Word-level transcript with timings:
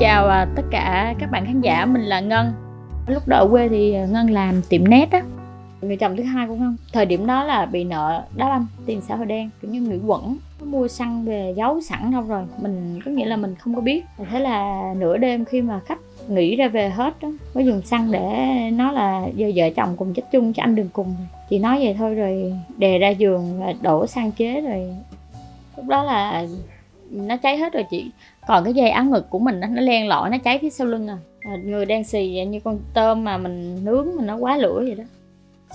chào 0.00 0.28
à, 0.28 0.46
tất 0.56 0.62
cả 0.70 1.14
các 1.18 1.30
bạn 1.30 1.46
khán 1.46 1.60
giả, 1.60 1.86
mình 1.86 2.02
là 2.02 2.20
Ngân. 2.20 2.52
Lúc 3.06 3.28
đó 3.28 3.36
ở 3.36 3.48
quê 3.50 3.68
thì 3.68 3.96
Ngân 4.10 4.30
làm 4.30 4.62
tiệm 4.68 4.88
nét 4.88 5.10
á. 5.10 5.22
Người 5.80 5.96
chồng 5.96 6.16
thứ 6.16 6.22
hai 6.22 6.46
của 6.46 6.54
Ngân, 6.54 6.76
thời 6.92 7.06
điểm 7.06 7.26
đó 7.26 7.44
là 7.44 7.66
bị 7.66 7.84
nợ 7.84 8.22
đá 8.36 8.48
banh, 8.48 8.66
tiền 8.86 9.00
xã 9.00 9.16
hội 9.16 9.26
đen, 9.26 9.50
kiểu 9.62 9.70
như 9.70 9.80
người 9.80 10.00
quẩn. 10.06 10.36
Mua 10.64 10.88
xăng 10.88 11.24
về 11.24 11.54
giấu 11.56 11.80
sẵn 11.80 12.10
đâu 12.12 12.22
rồi, 12.22 12.42
mình 12.62 13.00
có 13.04 13.10
nghĩa 13.10 13.26
là 13.26 13.36
mình 13.36 13.54
không 13.54 13.74
có 13.74 13.80
biết. 13.80 14.04
Thế 14.30 14.40
là 14.40 14.82
nửa 14.96 15.16
đêm 15.16 15.44
khi 15.44 15.62
mà 15.62 15.80
khách 15.86 15.98
nghỉ 16.28 16.56
ra 16.56 16.68
về 16.68 16.88
hết 16.88 17.14
đó, 17.22 17.28
mới 17.54 17.66
dùng 17.66 17.82
xăng 17.82 18.12
để 18.12 18.20
nói 18.72 18.92
là 18.92 19.26
giờ 19.34 19.50
vợ 19.54 19.70
chồng 19.76 19.96
cùng 19.96 20.14
chết 20.14 20.22
chung 20.32 20.52
cho 20.52 20.62
anh 20.62 20.74
đừng 20.74 20.88
cùng. 20.92 21.14
Chị 21.50 21.58
nói 21.58 21.78
vậy 21.84 21.94
thôi 21.98 22.14
rồi 22.14 22.52
đè 22.76 22.98
ra 22.98 23.08
giường 23.08 23.60
và 23.60 23.72
đổ 23.82 24.06
xăng 24.06 24.32
chế 24.32 24.60
rồi 24.60 24.94
lúc 25.76 25.86
đó 25.86 26.04
là 26.04 26.44
nó 27.10 27.36
cháy 27.36 27.56
hết 27.56 27.72
rồi 27.72 27.84
chị. 27.90 28.10
Còn 28.46 28.64
cái 28.64 28.74
dây 28.74 28.90
áo 28.90 29.04
ngực 29.04 29.30
của 29.30 29.38
mình 29.38 29.60
nó 29.60 29.66
nó 29.66 29.82
len 29.82 30.08
lỏi, 30.08 30.30
nó 30.30 30.38
cháy 30.38 30.58
phía 30.62 30.70
sau 30.70 30.86
lưng 30.86 31.08
à. 31.08 31.18
à 31.40 31.56
người 31.64 31.86
đang 31.86 32.04
xì 32.04 32.36
vậy, 32.36 32.46
như 32.46 32.60
con 32.60 32.80
tôm 32.94 33.24
mà 33.24 33.38
mình 33.38 33.84
nướng 33.84 34.06
mà 34.16 34.24
nó 34.24 34.36
quá 34.36 34.56
lửa 34.56 34.82
vậy 34.86 34.94
đó. 34.94 35.04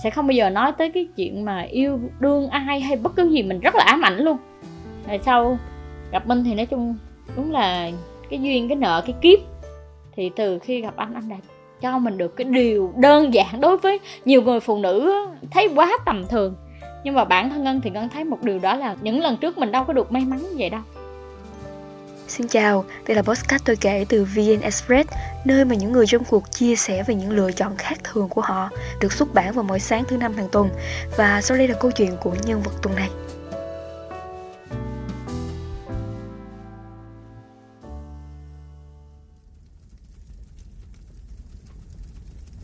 Sẽ 0.02 0.10
không 0.10 0.26
bao 0.26 0.32
giờ 0.32 0.50
nói 0.50 0.72
tới 0.78 0.90
cái 0.90 1.08
chuyện 1.16 1.44
mà 1.44 1.60
yêu 1.60 2.00
đương 2.20 2.48
ai 2.48 2.80
hay 2.80 2.96
bất 2.96 3.16
cứ 3.16 3.30
gì, 3.30 3.42
mình 3.42 3.60
rất 3.60 3.74
là 3.74 3.84
ám 3.84 4.04
ảnh 4.04 4.18
luôn. 4.18 4.36
Rồi 5.08 5.20
sau 5.24 5.58
gặp 6.12 6.26
minh 6.26 6.44
thì 6.44 6.54
nói 6.54 6.66
chung 6.66 6.96
đúng 7.36 7.52
là 7.52 7.90
cái 8.30 8.42
duyên, 8.42 8.68
cái 8.68 8.76
nợ, 8.76 9.02
cái 9.06 9.14
kiếp. 9.20 9.38
Thì 10.16 10.30
từ 10.36 10.58
khi 10.58 10.80
gặp 10.80 10.96
anh 10.96 11.14
anh 11.14 11.28
đã 11.28 11.36
cho 11.80 11.98
mình 11.98 12.18
được 12.18 12.36
cái 12.36 12.44
điều 12.44 12.92
đơn 12.96 13.34
giản 13.34 13.60
đối 13.60 13.76
với 13.76 13.98
nhiều 14.24 14.42
người 14.42 14.60
phụ 14.60 14.78
nữ 14.78 15.12
thấy 15.50 15.68
quá 15.74 15.98
tầm 16.06 16.24
thường. 16.28 16.54
Nhưng 17.04 17.14
mà 17.14 17.24
bản 17.24 17.50
thân 17.50 17.64
ngân 17.64 17.80
thì 17.80 17.90
ngân 17.90 18.08
thấy 18.08 18.24
một 18.24 18.42
điều 18.42 18.58
đó 18.58 18.76
là 18.76 18.96
những 19.00 19.20
lần 19.20 19.36
trước 19.36 19.58
mình 19.58 19.72
đâu 19.72 19.84
có 19.84 19.92
được 19.92 20.12
may 20.12 20.24
mắn 20.24 20.38
như 20.38 20.54
vậy 20.58 20.70
đâu. 20.70 20.80
Xin 22.28 22.48
chào, 22.48 22.84
đây 23.06 23.14
là 23.16 23.22
podcast 23.22 23.64
tôi 23.64 23.76
kể 23.76 24.04
từ 24.08 24.24
VN 24.24 24.60
Express, 24.60 25.08
nơi 25.44 25.64
mà 25.64 25.74
những 25.74 25.92
người 25.92 26.06
trong 26.06 26.24
cuộc 26.24 26.52
chia 26.52 26.76
sẻ 26.76 27.02
về 27.02 27.14
những 27.14 27.30
lựa 27.30 27.52
chọn 27.52 27.76
khác 27.78 27.98
thường 28.04 28.28
của 28.28 28.40
họ, 28.40 28.70
được 29.00 29.12
xuất 29.12 29.34
bản 29.34 29.52
vào 29.54 29.64
mỗi 29.64 29.80
sáng 29.80 30.04
thứ 30.08 30.16
năm 30.16 30.34
hàng 30.34 30.48
tuần. 30.52 30.68
Và 31.16 31.40
sau 31.42 31.56
đây 31.56 31.68
là 31.68 31.74
câu 31.80 31.90
chuyện 31.90 32.16
của 32.20 32.34
nhân 32.46 32.62
vật 32.62 32.72
tuần 32.82 32.94
này. 32.96 33.10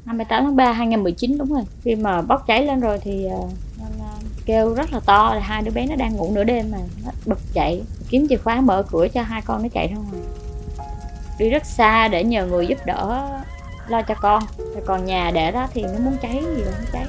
Năm 0.04 0.18
28 0.18 0.44
tháng 0.44 0.56
3 0.56 0.72
2019 0.72 1.38
đúng 1.38 1.52
rồi. 1.52 1.62
Khi 1.84 1.94
mà 1.94 2.22
bốc 2.22 2.44
cháy 2.46 2.66
lên 2.66 2.80
rồi 2.80 2.98
thì 3.02 3.26
ờ, 3.26 3.38
kêu 4.46 4.74
rất 4.74 4.92
là 4.92 5.00
to, 5.06 5.34
là 5.34 5.40
hai 5.40 5.62
đứa 5.62 5.70
bé 5.70 5.86
nó 5.86 5.96
đang 5.96 6.16
ngủ 6.16 6.30
nửa 6.34 6.44
đêm 6.44 6.70
mà 6.70 6.78
nó 7.04 7.10
bật 7.26 7.38
chạy 7.54 7.82
kiếm 8.08 8.26
chìa 8.28 8.36
khóa 8.36 8.60
mở 8.60 8.82
cửa 8.90 9.08
cho 9.08 9.22
hai 9.22 9.42
con 9.42 9.62
nó 9.62 9.68
chạy 9.74 9.88
ra 9.88 9.96
ngoài. 9.96 10.22
Đi 11.38 11.50
rất 11.50 11.66
xa 11.66 12.08
để 12.08 12.24
nhờ 12.24 12.46
người 12.46 12.66
giúp 12.66 12.78
đỡ 12.86 13.28
lo 13.88 14.02
cho 14.02 14.14
con. 14.14 14.42
Rồi 14.58 14.82
còn 14.86 15.04
nhà 15.04 15.30
để 15.34 15.50
đó 15.50 15.66
thì 15.74 15.82
nó 15.82 15.98
muốn 16.04 16.16
cháy 16.22 16.44
gì 16.56 16.62
cũng 16.64 16.86
cháy. 16.92 17.06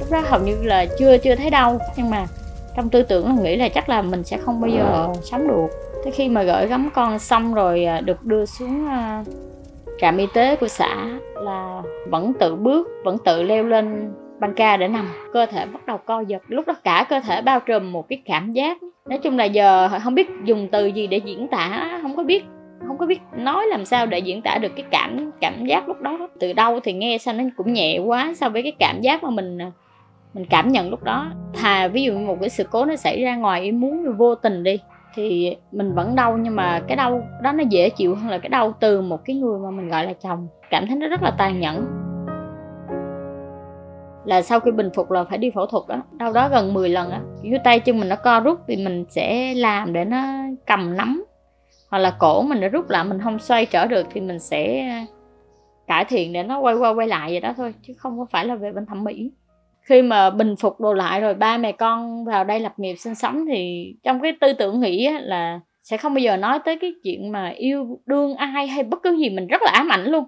Lúc 0.00 0.10
đó 0.10 0.22
hầu 0.24 0.40
như 0.40 0.62
là 0.62 0.86
chưa 0.98 1.18
chưa 1.18 1.36
thấy 1.36 1.50
đâu, 1.50 1.78
nhưng 1.96 2.10
mà 2.10 2.26
trong 2.76 2.90
tư 2.90 3.02
tưởng 3.02 3.26
là 3.26 3.42
nghĩ 3.42 3.56
là 3.56 3.68
chắc 3.68 3.88
là 3.88 4.02
mình 4.02 4.24
sẽ 4.24 4.38
không 4.38 4.60
bao 4.60 4.70
giờ 4.70 5.08
sống 5.30 5.48
được. 5.48 5.66
Tới 6.04 6.12
khi 6.12 6.28
mà 6.28 6.42
gửi 6.42 6.66
gắm 6.66 6.90
con 6.94 7.18
xong 7.18 7.54
rồi 7.54 7.84
à, 7.84 8.00
được 8.00 8.24
đưa 8.24 8.46
xuống 8.46 8.88
à, 8.88 9.24
trạm 9.98 10.16
y 10.16 10.26
tế 10.34 10.56
của 10.56 10.68
xã 10.68 11.18
là 11.34 11.82
vẫn 12.10 12.32
tự 12.34 12.56
bước, 12.56 12.88
vẫn 13.04 13.16
tự 13.24 13.42
leo 13.42 13.64
lên 13.64 14.12
băng 14.40 14.54
ca 14.54 14.76
để 14.76 14.88
nằm. 14.88 15.08
Cơ 15.32 15.46
thể 15.46 15.66
bắt 15.66 15.86
đầu 15.86 15.98
co 15.98 16.20
giật. 16.20 16.42
Lúc 16.48 16.66
đó 16.66 16.74
cả 16.84 17.06
cơ 17.08 17.20
thể 17.20 17.42
bao 17.42 17.60
trùm 17.60 17.92
một 17.92 18.08
cái 18.08 18.22
cảm 18.24 18.52
giác. 18.52 18.78
Nói 19.08 19.18
chung 19.18 19.38
là 19.38 19.44
giờ 19.44 19.88
không 20.02 20.14
biết 20.14 20.28
dùng 20.44 20.68
từ 20.72 20.86
gì 20.86 21.06
để 21.06 21.16
diễn 21.16 21.48
tả, 21.48 21.98
không 22.02 22.16
có 22.16 22.22
biết, 22.22 22.44
không 22.86 22.98
có 22.98 23.06
biết 23.06 23.20
nói 23.36 23.66
làm 23.66 23.84
sao 23.84 24.06
để 24.06 24.18
diễn 24.18 24.42
tả 24.42 24.58
được 24.58 24.72
cái 24.76 24.84
cảm 24.90 25.30
cảm 25.40 25.66
giác 25.66 25.88
lúc 25.88 26.00
đó. 26.00 26.28
Từ 26.40 26.52
đâu 26.52 26.80
thì 26.80 26.92
nghe 26.92 27.18
sao 27.18 27.34
nó 27.34 27.44
cũng 27.56 27.72
nhẹ 27.72 27.98
quá 27.98 28.32
so 28.36 28.48
với 28.48 28.62
cái 28.62 28.72
cảm 28.78 29.00
giác 29.00 29.22
mà 29.22 29.30
mình 29.30 29.58
mình 30.34 30.44
cảm 30.50 30.68
nhận 30.68 30.90
lúc 30.90 31.02
đó. 31.02 31.26
Thà 31.54 31.88
ví 31.88 32.02
dụ 32.02 32.18
một 32.18 32.36
cái 32.40 32.48
sự 32.48 32.64
cố 32.70 32.84
nó 32.84 32.96
xảy 32.96 33.22
ra 33.22 33.36
ngoài 33.36 33.62
ý 33.62 33.72
muốn 33.72 34.16
vô 34.16 34.34
tình 34.34 34.62
đi 34.62 34.78
thì 35.14 35.56
mình 35.72 35.94
vẫn 35.94 36.14
đau, 36.14 36.36
nhưng 36.36 36.56
mà 36.56 36.80
cái 36.88 36.96
đau 36.96 37.22
đó 37.42 37.52
nó 37.52 37.64
dễ 37.70 37.90
chịu 37.90 38.14
hơn 38.14 38.30
là 38.30 38.38
cái 38.38 38.48
đau 38.48 38.72
từ 38.80 39.00
một 39.00 39.24
cái 39.24 39.36
người 39.36 39.58
mà 39.58 39.70
mình 39.70 39.88
gọi 39.88 40.06
là 40.06 40.12
chồng. 40.12 40.48
Cảm 40.70 40.86
thấy 40.86 40.96
nó 40.96 41.08
rất 41.08 41.22
là 41.22 41.30
tàn 41.38 41.60
nhẫn. 41.60 41.86
Là 44.24 44.42
sau 44.42 44.60
khi 44.60 44.70
bình 44.70 44.90
phục 44.94 45.10
là 45.10 45.24
phải 45.24 45.38
đi 45.38 45.50
phẫu 45.50 45.66
thuật 45.66 45.84
đó. 45.88 46.02
Đau 46.12 46.32
đó 46.32 46.48
gần 46.48 46.74
10 46.74 46.88
lần 46.88 47.10
á. 47.10 47.20
Kiểu 47.42 47.58
tay 47.64 47.80
chân 47.80 48.00
mình 48.00 48.08
nó 48.08 48.16
co 48.16 48.40
rút 48.40 48.60
thì 48.68 48.76
mình 48.76 49.04
sẽ 49.08 49.54
làm 49.54 49.92
để 49.92 50.04
nó 50.04 50.22
cầm 50.66 50.96
nắm. 50.96 51.24
Hoặc 51.90 51.98
là 51.98 52.16
cổ 52.18 52.42
mình 52.42 52.60
nó 52.60 52.68
rút 52.68 52.90
lại, 52.90 53.04
mình 53.04 53.20
không 53.20 53.38
xoay 53.38 53.66
trở 53.66 53.86
được 53.86 54.06
thì 54.10 54.20
mình 54.20 54.38
sẽ 54.38 54.88
cải 55.86 56.04
thiện 56.04 56.32
để 56.32 56.42
nó 56.42 56.60
quay 56.60 56.74
qua 56.74 56.94
quay 56.94 57.08
lại 57.08 57.30
vậy 57.30 57.40
đó 57.40 57.52
thôi, 57.56 57.74
chứ 57.82 57.94
không 57.96 58.18
có 58.18 58.26
phải 58.30 58.44
là 58.44 58.54
về 58.54 58.72
bên 58.72 58.86
thẩm 58.86 59.04
mỹ 59.04 59.30
khi 59.84 60.02
mà 60.02 60.30
bình 60.30 60.56
phục 60.56 60.80
đồ 60.80 60.92
lại 60.92 61.20
rồi 61.20 61.34
ba 61.34 61.58
mẹ 61.58 61.72
con 61.72 62.24
vào 62.24 62.44
đây 62.44 62.60
lập 62.60 62.72
nghiệp 62.76 62.94
sinh 62.94 63.14
sống 63.14 63.46
thì 63.46 63.94
trong 64.02 64.20
cái 64.20 64.32
tư 64.40 64.52
tưởng 64.52 64.80
nghĩ 64.80 65.08
là 65.20 65.60
sẽ 65.82 65.96
không 65.96 66.14
bao 66.14 66.20
giờ 66.20 66.36
nói 66.36 66.58
tới 66.64 66.78
cái 66.80 66.94
chuyện 67.02 67.32
mà 67.32 67.48
yêu 67.48 68.00
đương 68.06 68.34
ai 68.34 68.66
hay 68.66 68.84
bất 68.84 69.02
cứ 69.02 69.16
gì, 69.16 69.30
mình 69.30 69.46
rất 69.46 69.62
là 69.62 69.70
ám 69.70 69.88
ảnh 69.88 70.04
luôn. 70.04 70.24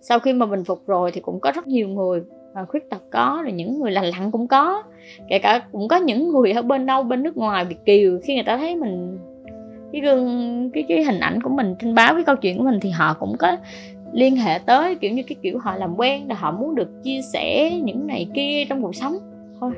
Sau 0.00 0.18
khi 0.18 0.32
mà 0.32 0.46
bình 0.46 0.64
phục 0.64 0.86
rồi 0.86 1.10
thì 1.12 1.20
cũng 1.20 1.40
có 1.40 1.52
rất 1.54 1.66
nhiều 1.66 1.88
người 1.88 2.22
mà 2.54 2.64
khuyết 2.64 2.90
tật 2.90 3.02
có, 3.12 3.40
rồi 3.42 3.52
những 3.52 3.80
người 3.80 3.90
lành 3.90 4.04
lặn 4.04 4.30
cũng 4.30 4.48
có. 4.48 4.82
Kể 5.28 5.38
cả 5.38 5.62
cũng 5.72 5.88
có 5.88 5.96
những 5.96 6.32
người 6.32 6.52
ở 6.52 6.62
bên 6.62 6.86
đâu 6.86 7.02
bên 7.02 7.22
nước 7.22 7.36
ngoài 7.36 7.64
việt 7.64 7.84
kiều, 7.86 8.18
khi 8.24 8.34
người 8.34 8.44
ta 8.44 8.56
thấy 8.56 8.76
mình, 8.76 9.18
cái 9.92 10.00
gương, 10.00 10.70
cái 10.74 10.84
cái 10.88 11.04
hình 11.04 11.20
ảnh 11.20 11.42
của 11.42 11.50
mình, 11.50 11.74
trên 11.78 11.94
báo, 11.94 12.14
cái 12.14 12.24
câu 12.24 12.36
chuyện 12.36 12.58
của 12.58 12.64
mình 12.64 12.80
thì 12.80 12.90
họ 12.90 13.16
cũng 13.20 13.36
có 13.38 13.56
liên 14.12 14.36
hệ 14.36 14.58
tới 14.58 14.94
kiểu 14.94 15.12
như 15.12 15.22
cái 15.22 15.36
kiểu 15.42 15.58
họ 15.58 15.76
làm 15.76 15.94
quen 15.96 16.28
là 16.28 16.34
họ 16.34 16.52
muốn 16.52 16.74
được 16.74 16.88
chia 17.04 17.20
sẻ 17.32 17.70
những 17.84 18.06
này 18.06 18.28
kia 18.34 18.64
trong 18.68 18.82
cuộc 18.82 18.94
sống. 18.94 19.16
Thôi 19.60 19.72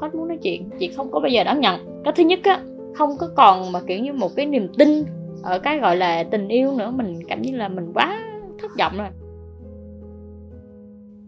hết 0.00 0.14
muốn 0.14 0.28
nói 0.28 0.38
chuyện 0.42 0.70
chị 0.78 0.88
không 0.88 1.10
có 1.10 1.20
bao 1.20 1.28
giờ 1.28 1.44
đón 1.44 1.60
nhận. 1.60 2.02
Cái 2.04 2.12
thứ 2.16 2.24
nhất 2.24 2.40
á 2.42 2.62
không 2.94 3.10
có 3.18 3.28
còn 3.36 3.72
mà 3.72 3.80
kiểu 3.86 3.98
như 3.98 4.12
một 4.12 4.30
cái 4.36 4.46
niềm 4.46 4.68
tin 4.78 5.04
ở 5.42 5.58
cái 5.58 5.78
gọi 5.78 5.96
là 5.96 6.24
tình 6.24 6.48
yêu 6.48 6.72
nữa 6.72 6.90
mình 6.90 7.20
cảm 7.28 7.42
như 7.42 7.56
là 7.56 7.68
mình 7.68 7.92
quá 7.94 8.22
thất 8.62 8.70
vọng 8.78 8.92
rồi. 8.98 9.08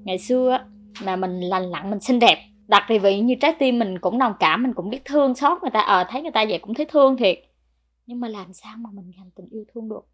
Ngày 0.04 0.18
xưa 0.18 0.50
á 0.50 0.64
mà 1.04 1.16
mình 1.16 1.40
lành 1.40 1.70
lặn 1.70 1.90
mình 1.90 2.00
xinh 2.00 2.18
đẹp 2.18 2.38
đặt 2.68 2.82
thì 2.88 2.98
vị 2.98 3.20
như 3.20 3.34
trái 3.40 3.54
tim 3.58 3.78
mình 3.78 3.98
cũng 3.98 4.18
đồng 4.18 4.32
cảm 4.40 4.62
mình 4.62 4.72
cũng 4.74 4.90
biết 4.90 5.04
thương 5.04 5.34
xót 5.34 5.58
người 5.62 5.70
ta 5.70 5.80
ờ 5.80 5.98
à, 5.98 6.06
thấy 6.10 6.22
người 6.22 6.30
ta 6.30 6.44
vậy 6.48 6.58
cũng 6.58 6.74
thấy 6.74 6.86
thương 6.86 7.16
thiệt. 7.16 7.38
Nhưng 8.06 8.20
mà 8.20 8.28
làm 8.28 8.52
sao 8.52 8.74
mà 8.78 8.90
mình 8.92 9.12
dành 9.18 9.30
tình 9.36 9.46
yêu 9.50 9.64
thương 9.74 9.88
được? 9.88 10.06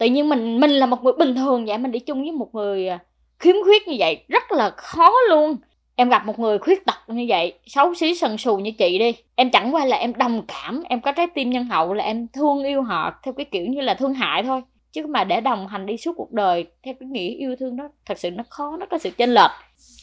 Tự 0.00 0.06
nhiên 0.06 0.28
mình 0.28 0.60
mình 0.60 0.70
là 0.70 0.86
một 0.86 1.04
người 1.04 1.12
bình 1.18 1.34
thường 1.34 1.66
vậy 1.66 1.78
mình 1.78 1.92
đi 1.92 1.98
chung 1.98 2.22
với 2.22 2.32
một 2.32 2.54
người 2.54 2.88
à, 2.88 2.98
khiếm 3.38 3.54
khuyết 3.64 3.88
như 3.88 3.96
vậy 3.98 4.24
rất 4.28 4.52
là 4.52 4.70
khó 4.70 5.12
luôn. 5.30 5.56
Em 5.96 6.08
gặp 6.08 6.26
một 6.26 6.38
người 6.38 6.58
khuyết 6.58 6.86
tật 6.86 6.94
như 7.06 7.26
vậy 7.28 7.52
xấu 7.66 7.94
xí 7.94 8.14
sần 8.14 8.36
sù 8.36 8.56
như 8.56 8.70
chị 8.70 8.98
đi 8.98 9.14
em 9.34 9.50
chẳng 9.50 9.74
qua 9.74 9.84
là 9.84 9.96
em 9.96 10.12
đồng 10.14 10.42
cảm 10.48 10.82
em 10.88 11.00
có 11.00 11.12
trái 11.12 11.26
tim 11.34 11.50
nhân 11.50 11.64
hậu 11.64 11.92
là 11.92 12.04
em 12.04 12.26
thương 12.32 12.64
yêu 12.64 12.82
họ 12.82 13.12
theo 13.22 13.34
cái 13.34 13.46
kiểu 13.50 13.66
như 13.66 13.80
là 13.80 13.94
thương 13.94 14.14
hại 14.14 14.42
thôi. 14.42 14.62
Chứ 14.92 15.06
mà 15.06 15.24
để 15.24 15.40
đồng 15.40 15.66
hành 15.66 15.86
đi 15.86 15.96
suốt 15.96 16.12
cuộc 16.16 16.32
đời 16.32 16.66
theo 16.82 16.94
cái 17.00 17.08
nghĩa 17.08 17.28
yêu 17.28 17.56
thương 17.60 17.76
đó 17.76 17.88
thật 18.06 18.18
sự 18.18 18.30
nó 18.30 18.44
khó 18.48 18.76
nó 18.80 18.86
có 18.86 18.98
sự 18.98 19.10
chênh 19.10 19.30
lệch. 19.30 19.50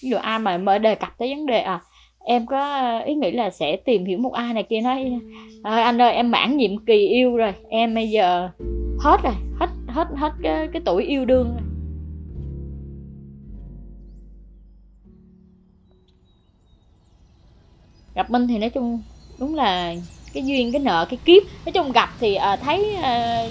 Ví 0.04 0.10
dụ 0.10 0.18
ai 0.18 0.40
mà 0.40 0.58
mới 0.58 0.80
đề 0.80 0.96
cập 0.96 1.18
tới 1.18 1.36
vấn 1.36 1.46
đề 1.46 1.60
à 1.60 1.82
em 2.26 2.46
có 2.46 3.00
ý 3.06 3.16
nghĩ 3.16 3.32
là 3.32 3.50
sẽ 3.50 3.76
tìm 3.76 4.06
hiểu 4.06 4.18
một 4.18 4.34
ai 4.34 4.54
này 4.54 4.64
kia 4.64 4.82
nói 4.82 5.20
à, 5.64 5.84
anh 5.84 6.02
ơi 6.02 6.12
em 6.14 6.32
mãn 6.32 6.58
nhiệm 6.58 6.86
kỳ 6.86 7.08
yêu 7.08 7.38
rồi 7.38 7.54
em 7.70 7.96
bây 7.96 8.10
giờ 8.10 8.50
hết 9.00 9.18
rồi 9.24 9.34
hết 9.60 9.68
hết 9.98 10.08
hết 10.18 10.34
cái, 10.44 10.68
cái 10.74 10.82
tuổi 10.86 11.04
yêu 11.04 11.26
đương 11.26 11.54
rồi. 11.54 11.64
Gặp 18.16 18.30
minh 18.30 18.48
thì 18.48 18.58
nói 18.58 18.70
chung 18.70 19.02
đúng 19.40 19.56
là 19.56 19.94
cái 20.34 20.46
duyên 20.46 20.72
cái 20.72 20.82
nợ 20.82 21.06
cái 21.10 21.20
kiếp. 21.26 21.44
Nói 21.66 21.74
chung 21.74 21.92
gặp 21.92 22.10
thì 22.20 22.36
à, 22.36 22.56
thấy 22.56 22.96
à, 22.96 23.44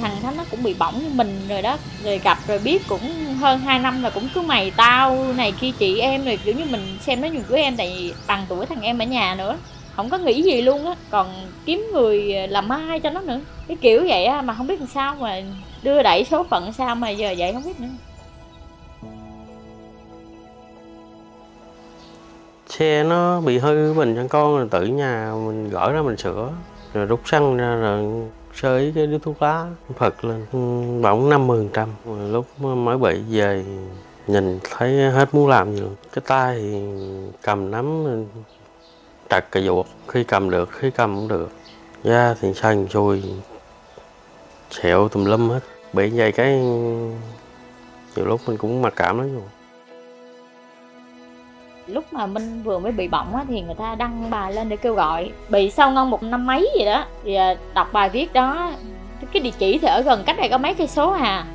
thằng 0.00 0.16
thánh 0.22 0.36
nó 0.36 0.44
cũng 0.50 0.62
bị 0.62 0.74
bỏng 0.78 0.98
như 0.98 1.10
mình 1.14 1.40
rồi 1.48 1.62
đó. 1.62 1.78
Rồi 2.04 2.18
gặp 2.18 2.38
rồi 2.46 2.58
biết 2.58 2.82
cũng 2.88 3.00
hơn 3.40 3.60
2 3.60 3.78
năm 3.78 4.02
là 4.02 4.10
cũng 4.10 4.28
cứ 4.34 4.42
mày 4.42 4.70
tao 4.76 5.32
này 5.36 5.52
kia 5.60 5.70
chị 5.78 5.98
em 5.98 6.24
rồi 6.24 6.38
kiểu 6.44 6.54
như 6.54 6.64
mình 6.70 6.80
xem 7.00 7.20
nó 7.20 7.28
nhiều 7.28 7.42
của 7.48 7.54
em 7.54 7.76
tại 7.76 7.94
vì 7.96 8.12
bằng 8.26 8.46
tuổi 8.48 8.66
thằng 8.66 8.82
em 8.82 8.98
ở 8.98 9.04
nhà 9.06 9.34
nữa. 9.34 9.58
Không 9.96 10.08
có 10.10 10.18
nghĩ 10.18 10.42
gì 10.42 10.62
luôn 10.62 10.86
á. 10.86 10.94
Còn 11.10 11.50
kiếm 11.64 11.86
người 11.92 12.48
làm 12.48 12.68
mai 12.68 13.00
cho 13.00 13.10
nó 13.10 13.20
nữa. 13.20 13.40
Cái 13.68 13.76
kiểu 13.80 14.04
vậy 14.08 14.24
á 14.24 14.42
mà 14.42 14.54
không 14.54 14.66
biết 14.66 14.80
làm 14.80 14.88
sao 14.88 15.14
mà 15.14 15.42
đưa 15.82 16.02
đẩy 16.02 16.24
số 16.24 16.44
phận 16.44 16.72
sao 16.72 16.94
mà 16.94 17.10
giờ 17.10 17.34
vậy 17.38 17.52
không 17.52 17.62
biết 17.64 17.80
nữa. 17.80 17.88
Xe 22.68 23.04
nó 23.04 23.40
bị 23.40 23.58
hư 23.58 23.92
mình 23.92 24.16
cho 24.16 24.22
con 24.28 24.56
rồi 24.56 24.68
tự 24.70 24.86
nhà 24.86 25.32
mình 25.46 25.70
gỡ 25.70 25.92
ra 25.92 26.02
mình 26.02 26.16
sửa. 26.16 26.52
Rồi 26.94 27.06
rút 27.06 27.20
xăng 27.24 27.56
ra 27.56 27.74
rồi 27.74 28.28
sơ 28.54 28.78
ý 28.78 28.92
cái 28.94 29.06
điếu 29.06 29.18
thuốc 29.18 29.42
lá, 29.42 29.66
phật 29.96 30.24
lên. 30.24 30.46
Ừ, 30.52 30.58
bỏng 31.02 31.28
năm 31.28 31.46
mươi 31.46 31.68
trăm. 31.72 31.88
Lúc 32.30 32.46
mới 32.60 32.98
bị 32.98 33.20
về 33.28 33.64
nhìn 34.26 34.58
thấy 34.70 35.10
hết 35.10 35.34
muốn 35.34 35.48
làm 35.48 35.74
gì 35.74 35.80
luôn. 35.80 35.94
Cái 36.12 36.22
tay 36.26 36.58
thì 36.60 36.82
cầm 37.42 37.70
nắm 37.70 38.04
trật 39.30 39.50
cà 39.52 39.60
ruột 39.60 39.86
khi 40.08 40.24
cầm 40.24 40.50
được, 40.50 40.68
khi 40.72 40.90
cầm 40.90 41.16
cũng 41.16 41.28
được. 41.28 41.50
Da 42.04 42.34
thì 42.40 42.54
sần 42.54 42.88
sùi 42.88 43.22
sẹo 44.70 45.08
tùm 45.08 45.24
lum 45.24 45.48
hết. 45.48 45.60
Bị 45.92 46.10
vậy 46.10 46.32
cái 46.32 46.52
nhiều 48.16 48.26
lúc 48.26 48.40
mình 48.46 48.56
cũng 48.56 48.82
mặc 48.82 48.92
cảm 48.96 49.18
lắm 49.18 49.34
rồi. 49.34 49.44
Lúc 51.86 52.04
mà 52.12 52.26
Minh 52.26 52.62
vừa 52.64 52.78
mới 52.78 52.92
bị 52.92 53.08
bỏng 53.08 53.36
á, 53.36 53.44
thì 53.48 53.60
người 53.60 53.74
ta 53.74 53.94
đăng 53.94 54.30
bài 54.30 54.52
lên 54.52 54.68
để 54.68 54.76
kêu 54.76 54.94
gọi. 54.94 55.30
Bị 55.48 55.70
sau 55.70 55.90
ngon 55.90 56.10
một 56.10 56.22
năm 56.22 56.46
mấy 56.46 56.70
gì 56.78 56.84
đó. 56.84 57.04
Thì 57.24 57.34
à, 57.34 57.54
đọc 57.74 57.92
bài 57.92 58.08
viết 58.08 58.32
đó. 58.32 58.72
Cái 59.32 59.42
địa 59.42 59.50
chỉ 59.58 59.78
thì 59.78 59.88
ở 59.88 60.02
gần 60.02 60.22
cách 60.26 60.36
đây 60.38 60.48
có 60.48 60.58
mấy 60.58 60.74
cây 60.74 60.86
số 60.86 61.10
à. 61.10 61.46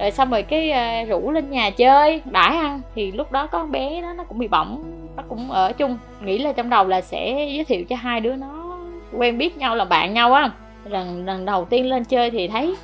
Rồi 0.00 0.10
xong 0.10 0.30
rồi 0.30 0.42
cái 0.42 0.72
uh, 1.02 1.08
rủ 1.08 1.30
lên 1.30 1.50
nhà 1.50 1.70
chơi. 1.70 2.22
Đãi 2.24 2.56
ăn. 2.56 2.80
Thì 2.94 3.12
lúc 3.12 3.32
đó 3.32 3.46
có 3.46 3.58
con 3.58 3.72
bé 3.72 4.00
đó 4.02 4.12
nó 4.12 4.24
cũng 4.24 4.38
bị 4.38 4.48
bỏng. 4.48 4.84
Nó 5.16 5.22
cũng 5.28 5.50
ở 5.50 5.72
chung. 5.72 5.98
Nghĩ 6.20 6.38
là 6.38 6.52
trong 6.52 6.70
đầu 6.70 6.86
là 6.86 7.00
sẽ 7.00 7.48
giới 7.54 7.64
thiệu 7.64 7.84
cho 7.84 7.96
hai 7.96 8.20
đứa 8.20 8.36
nó 8.36 8.78
quen 9.12 9.38
biết 9.38 9.56
nhau 9.56 9.74
là 9.74 9.84
bạn 9.84 10.14
nhau 10.14 10.32
á 10.32 10.50
lần 10.90 11.26
lần 11.26 11.44
đầu 11.44 11.64
tiên 11.64 11.86
lên 11.86 12.04
chơi 12.04 12.30
thì 12.30 12.48
thấy 12.48 12.76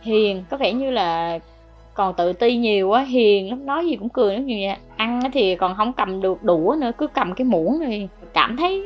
hiền 0.00 0.44
có 0.50 0.56
vẻ 0.56 0.72
như 0.72 0.90
là 0.90 1.38
còn 1.94 2.14
tự 2.14 2.32
ti 2.32 2.56
nhiều 2.56 2.88
quá 2.88 3.02
hiền 3.02 3.50
lắm 3.50 3.66
nói 3.66 3.86
gì 3.86 3.96
cũng 3.96 4.08
cười 4.08 4.34
lắm 4.34 4.46
như 4.46 4.56
vậy. 4.66 4.76
Ăn 4.96 5.20
thì 5.32 5.56
còn 5.56 5.74
không 5.76 5.92
cầm 5.92 6.20
được 6.20 6.42
đũa 6.42 6.76
nữa 6.78 6.92
cứ 6.98 7.06
cầm 7.06 7.34
cái 7.34 7.44
muỗng 7.44 7.80
thì 7.86 8.08
cảm 8.34 8.56
thấy 8.56 8.82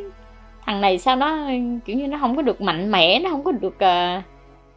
thằng 0.66 0.80
này 0.80 0.98
sao 0.98 1.16
nó 1.16 1.38
kiểu 1.84 1.96
như 1.96 2.08
nó 2.08 2.18
không 2.18 2.36
có 2.36 2.42
được 2.42 2.60
mạnh 2.60 2.90
mẽ 2.90 3.20
nó 3.20 3.30
không 3.30 3.44
có 3.44 3.52
được 3.52 3.74
uh, 3.74 4.24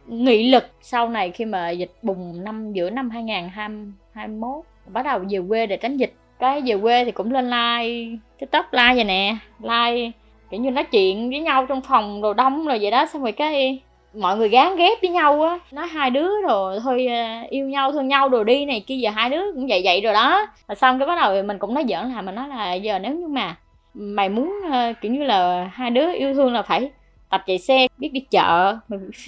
nghị 0.06 0.50
lực 0.50 0.64
sau 0.80 1.08
này 1.08 1.30
khi 1.30 1.44
mà 1.44 1.70
dịch 1.70 1.92
bùng 2.02 2.44
năm 2.44 2.72
giữa 2.72 2.90
năm 2.90 3.10
2021 3.10 4.64
bắt 4.86 5.02
đầu 5.04 5.20
về 5.30 5.38
quê 5.48 5.66
để 5.66 5.76
tránh 5.76 5.96
dịch. 5.96 6.12
Cái 6.38 6.62
về 6.66 6.78
quê 6.82 7.04
thì 7.04 7.12
cũng 7.12 7.32
lên 7.32 7.50
like 7.50 8.18
tiktok 8.38 8.72
like 8.72 8.94
vậy 8.94 9.04
nè 9.04 9.36
like 9.62 10.10
kiểu 10.50 10.60
như 10.60 10.70
nói 10.70 10.84
chuyện 10.84 11.30
với 11.30 11.40
nhau 11.40 11.66
trong 11.68 11.80
phòng 11.80 12.22
rồi 12.22 12.34
đông 12.34 12.66
rồi 12.66 12.78
vậy 12.82 12.90
đó, 12.90 13.06
xong 13.06 13.22
rồi 13.22 13.32
cái 13.32 13.80
mọi 14.14 14.36
người 14.36 14.48
gán 14.48 14.76
ghép 14.76 14.98
với 15.02 15.10
nhau 15.10 15.42
á. 15.42 15.58
Nói 15.72 15.86
hai 15.86 16.10
đứa 16.10 16.30
rồi, 16.48 16.78
thôi 16.82 17.06
ờ, 17.06 17.46
yêu 17.50 17.68
nhau, 17.68 17.92
thương 17.92 18.08
nhau 18.08 18.28
rồi 18.28 18.44
đi 18.44 18.64
này 18.64 18.84
kia, 18.86 18.94
giờ 18.94 19.10
hai 19.10 19.30
đứa 19.30 19.42
cũng 19.54 19.66
vậy 19.68 19.80
vậy 19.84 20.00
rồi 20.00 20.12
đó. 20.12 20.46
Rồi 20.68 20.76
xong 20.76 20.98
cái 20.98 21.06
bắt 21.06 21.16
đầu 21.20 21.42
mình 21.42 21.58
cũng 21.58 21.74
nói 21.74 21.84
giỡn 21.88 22.12
là 22.12 22.22
mình 22.22 22.34
nói 22.34 22.48
là 22.48 22.74
giờ 22.74 22.98
nếu 22.98 23.14
như 23.14 23.26
mà 23.28 23.56
mày 23.94 24.28
muốn 24.28 24.54
ờ, 24.72 24.92
kiểu 25.00 25.12
như 25.12 25.22
là 25.22 25.70
hai 25.72 25.90
đứa 25.90 26.12
yêu 26.12 26.34
thương 26.34 26.52
là 26.52 26.62
phải 26.62 26.90
tập 27.30 27.42
chạy 27.46 27.58
xe, 27.58 27.86
biết 27.98 28.08
đi 28.12 28.20
chợ, 28.30 28.76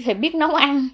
phải 0.04 0.14
biết 0.14 0.34
nấu 0.34 0.54
ăn, 0.54 0.88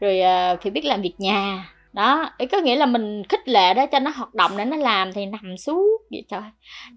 rồi 0.00 0.20
ờ, 0.20 0.56
phải 0.62 0.70
biết 0.70 0.84
làm 0.84 1.02
việc 1.02 1.14
nhà 1.18 1.73
đó, 1.94 2.30
ý 2.38 2.46
có 2.46 2.58
nghĩa 2.58 2.76
là 2.76 2.86
mình 2.86 3.22
khích 3.28 3.48
lệ 3.48 3.74
đó 3.74 3.86
cho 3.86 3.98
nó 3.98 4.10
hoạt 4.14 4.34
động 4.34 4.50
để 4.56 4.64
nó 4.64 4.76
làm 4.76 5.12
thì 5.12 5.26
nằm 5.26 5.56
suốt 5.56 6.00
vậy 6.10 6.24
trời, 6.28 6.42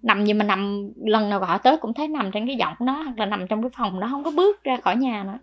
nằm 0.04 0.26
gì 0.26 0.34
mà 0.34 0.46
nằm, 0.46 0.90
lần 1.06 1.30
nào 1.30 1.40
gọi 1.40 1.60
tới 1.64 1.78
cũng 1.78 1.94
thấy 1.94 2.08
nằm 2.08 2.32
trên 2.32 2.48
cái 2.48 2.56
giọng 2.56 2.74
nó 2.80 2.94
hoặc 2.94 3.18
là 3.18 3.26
nằm 3.26 3.48
trong 3.48 3.62
cái 3.62 3.70
phòng 3.78 4.00
đó 4.00 4.08
không 4.12 4.24
có 4.24 4.32
bước 4.32 4.64
ra 4.64 4.78
khỏi 4.84 4.96
nhà 4.96 5.24
nữa. 5.24 5.38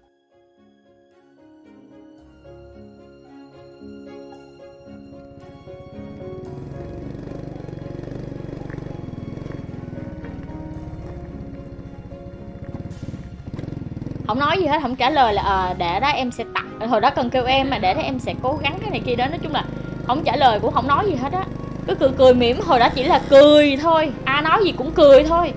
Không 14.27 14.39
nói 14.39 14.59
gì 14.61 14.67
hết 14.67 14.79
không 14.83 14.97
trả 14.97 15.11
lời 15.11 15.35
là 15.35 15.43
à, 15.43 15.75
để 15.79 16.01
đó 16.01 16.09
em 16.09 16.31
sẽ 16.31 16.45
tặng. 16.55 16.89
Hồi 16.89 17.01
đó 17.01 17.11
cần 17.11 17.31
kêu 17.31 17.45
em 17.45 17.71
mà 17.71 17.79
để 17.79 17.95
đó 17.95 18.01
em 18.01 18.19
sẽ 18.19 18.35
cố 18.43 18.59
gắng 18.63 18.79
cái 18.81 18.91
này 18.91 19.01
kia 19.07 19.15
đó 19.15 19.27
nói 19.27 19.39
chung 19.43 19.53
là 19.53 19.65
không 20.07 20.25
trả 20.25 20.37
lời 20.37 20.61
cũng 20.61 20.73
không 20.73 20.89
nói 20.89 21.07
gì 21.07 21.15
hết 21.15 21.33
á. 21.33 21.45
Cứ 21.87 21.95
cười 21.95 22.11
cười 22.19 22.35
mỉm 22.35 22.61
hồi 22.61 22.79
đó 22.79 22.89
chỉ 22.95 23.05
là 23.05 23.21
cười 23.29 23.77
thôi. 23.83 24.13
Ai 24.25 24.43
nói 24.43 24.61
gì 24.65 24.73
cũng 24.73 24.91
cười 24.91 25.25
thôi. 25.25 25.53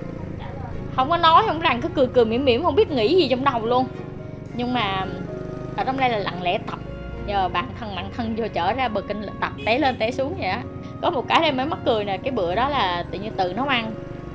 Không 0.96 1.10
có 1.10 1.16
nói 1.16 1.42
không 1.46 1.60
rằng 1.60 1.80
cứ 1.80 1.88
cười 1.88 2.06
cười 2.06 2.24
mỉm 2.24 2.44
mỉm 2.44 2.62
không 2.62 2.74
biết 2.74 2.90
nghĩ 2.90 3.16
gì 3.16 3.28
trong 3.28 3.44
đầu 3.44 3.66
luôn. 3.66 3.86
Nhưng 4.54 4.72
mà 4.72 5.06
ở 5.76 5.84
trong 5.84 5.98
đây 5.98 6.10
là 6.10 6.18
lặng 6.18 6.42
lẽ 6.42 6.58
tập. 6.58 6.78
Nhờ 7.26 7.48
bạn 7.48 7.68
thân 7.80 7.96
bạn 7.96 8.10
thân 8.16 8.36
vô 8.36 8.44
trở 8.54 8.72
ra 8.72 8.88
bờ 8.88 9.00
kinh 9.00 9.22
tập 9.40 9.52
té 9.66 9.78
lên 9.78 9.96
té 9.98 10.10
xuống 10.10 10.34
vậy 10.38 10.48
á. 10.48 10.62
Có 11.02 11.10
một 11.10 11.24
cái 11.28 11.40
đây 11.40 11.52
mới 11.52 11.66
mắc 11.66 11.78
cười 11.86 12.04
nè 12.04 12.16
cái 12.16 12.30
bữa 12.30 12.54
đó 12.54 12.68
là 12.68 13.04
tự 13.10 13.18
nhiên 13.18 13.32
tự 13.36 13.52
nấu 13.52 13.66
ăn. 13.66 13.92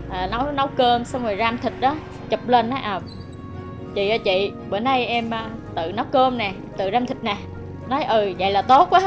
À, 0.09 0.27
nấu 0.31 0.51
nấu 0.51 0.67
cơm 0.67 1.05
xong 1.05 1.23
rồi 1.23 1.35
ram 1.39 1.57
thịt 1.57 1.73
đó 1.79 1.95
chụp 2.29 2.47
lên 2.47 2.69
á. 2.69 2.79
À 2.83 2.99
chị 3.95 4.09
ơi 4.09 4.19
chị 4.19 4.51
bữa 4.69 4.79
nay 4.79 5.05
em 5.05 5.33
à, 5.33 5.49
tự 5.75 5.91
nấu 5.91 6.05
cơm 6.11 6.37
nè 6.37 6.51
tự 6.77 6.89
ram 6.91 7.05
thịt 7.05 7.17
nè. 7.23 7.37
Nói 7.89 8.03
ừ 8.03 8.33
vậy 8.39 8.51
là 8.51 8.61
tốt 8.61 8.87
quá. 8.89 9.01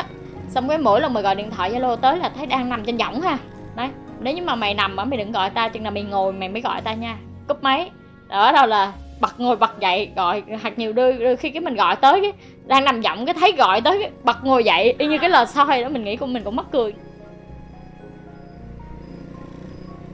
Xong 0.48 0.68
cái 0.68 0.78
mỗi 0.78 1.00
lần 1.00 1.14
mà 1.14 1.20
gọi 1.20 1.34
điện 1.34 1.50
thoại 1.50 1.72
zalo 1.72 1.96
tới 1.96 2.18
là 2.18 2.28
thấy 2.28 2.46
đang 2.46 2.68
nằm 2.68 2.84
trên 2.84 2.96
võng 2.96 3.20
ha. 3.20 3.38
Đấy 3.76 3.88
nếu 4.20 4.34
như 4.34 4.42
mà 4.42 4.54
mày 4.54 4.74
nằm 4.74 4.96
á 4.96 5.04
mày 5.04 5.18
đừng 5.18 5.32
gọi 5.32 5.50
ta 5.50 5.68
chừng 5.68 5.82
nào 5.82 5.92
mày 5.92 6.02
ngồi 6.02 6.32
mày 6.32 6.48
mới 6.48 6.62
gọi 6.62 6.80
ta 6.80 6.94
nha. 6.94 7.16
Cúp 7.48 7.62
máy. 7.62 7.90
Đó 8.28 8.52
đâu 8.52 8.66
là 8.66 8.92
bật 9.20 9.40
ngồi 9.40 9.56
bật 9.56 9.80
dậy 9.80 10.10
gọi 10.16 10.42
hoặc 10.62 10.78
nhiều 10.78 10.92
đôi, 10.92 11.12
đôi 11.12 11.36
khi 11.36 11.50
cái 11.50 11.60
mình 11.60 11.74
gọi 11.74 11.96
tới 11.96 12.20
cái 12.20 12.32
đang 12.66 12.84
nằm 12.84 13.00
giọng 13.00 13.26
cái 13.26 13.34
thấy 13.34 13.52
gọi 13.52 13.80
tới 13.80 13.98
cái 14.00 14.10
bật 14.22 14.44
ngồi 14.44 14.64
dậy 14.64 14.94
y 14.98 15.06
như 15.06 15.18
cái 15.18 15.30
lời 15.30 15.46
soi 15.46 15.82
đó 15.82 15.88
mình 15.88 16.04
nghĩ 16.04 16.16
của 16.16 16.26
mình 16.26 16.42
cũng 16.44 16.56
mắc 16.56 16.66
cười. 16.72 16.94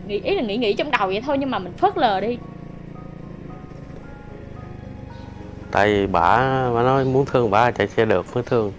Nghĩ 0.07 0.21
ý 0.25 0.35
là 0.35 0.43
nghĩ 0.43 0.57
nghĩ 0.57 0.73
trong 0.73 0.91
đầu 0.91 1.07
vậy 1.07 1.23
thôi 1.27 1.39
nhưng 1.39 1.51
mà 1.51 1.59
mình 1.59 1.73
phớt 1.73 1.99
lờ 1.99 2.21
đi. 2.21 2.39
Tại 5.73 5.93
vì 5.93 6.07
bà 6.07 6.39
bà 6.75 6.83
nói 6.83 7.05
muốn 7.05 7.27
thương 7.27 7.51
bà 7.51 7.71
chạy 7.71 7.89
xe 7.89 8.05
được 8.05 8.27
mới 8.35 8.43
thương. 8.43 8.73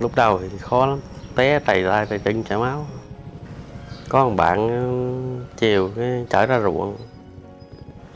Lúc 0.00 0.12
đầu 0.16 0.38
thì 0.38 0.58
khó 0.58 0.86
lắm. 0.86 1.00
Té 1.36 1.58
tay 1.58 1.82
ra 1.82 2.04
tay 2.04 2.18
chân 2.18 2.44
chảy 2.44 2.58
máu. 2.58 2.86
Có 4.08 4.24
một 4.24 4.34
bạn 4.36 4.68
ờ, 4.68 4.84
chiều 5.56 5.90
cái 5.96 6.26
chở 6.30 6.46
ra 6.46 6.60
ruộng. 6.60 6.96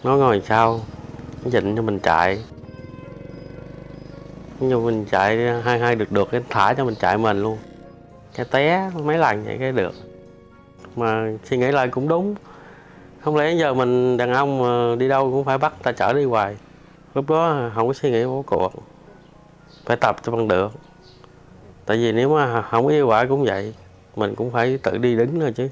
Nó 0.05 0.17
ngồi 0.17 0.43
sau, 0.47 0.81
nó 1.45 1.51
dịnh 1.51 1.77
cho 1.77 1.83
mình 1.83 1.99
chạy. 1.99 2.39
Nhưng 4.61 4.85
mình 4.85 5.05
chạy, 5.11 5.63
hai 5.63 5.79
hai 5.79 5.95
được 5.95 6.13
được, 6.13 6.29
cái 6.31 6.41
thả 6.51 6.75
cho 6.75 6.85
mình 6.85 6.95
chạy 7.01 7.19
mình 7.19 7.43
luôn. 7.43 7.59
Cái 8.35 8.47
té 8.51 8.91
mấy 9.05 9.19
lần 9.19 9.45
vậy 9.45 9.57
cái 9.61 9.73
được. 9.73 9.95
Mà 10.97 11.33
suy 11.45 11.57
nghĩ 11.57 11.67
lại 11.67 11.89
cũng 11.89 12.09
đúng. 12.09 12.35
Không 13.21 13.37
lẽ 13.37 13.55
giờ 13.55 13.75
mình 13.75 14.17
đàn 14.17 14.33
ông 14.33 14.59
mà 14.59 14.97
đi 14.99 15.09
đâu 15.09 15.31
cũng 15.31 15.45
phải 15.45 15.59
bắt 15.59 15.73
ta 15.83 15.93
chở 15.93 16.13
đi 16.13 16.25
hoài 16.25 16.57
lúc 17.17 17.31
đó 17.31 17.71
không 17.75 17.87
có 17.87 17.93
suy 17.93 18.11
nghĩ 18.11 18.25
bố 18.25 18.45
cuộc 18.47 18.73
phải 19.85 19.97
tập 19.97 20.17
cho 20.23 20.33
bằng 20.33 20.49
được. 20.49 20.73
Tại 21.87 21.97
vì 21.97 22.13
nếu 22.13 22.35
mà 22.35 22.63
không 22.63 22.89
yêu 22.89 23.09
quả 23.09 23.27
cũng 23.29 23.45
vậy, 23.45 23.75
mình 24.17 24.35
cũng 24.35 24.51
phải 24.51 24.79
tự 24.83 24.99
đi 24.99 25.17
đứng 25.17 25.41
thôi 25.41 25.53
chứ. 25.57 25.69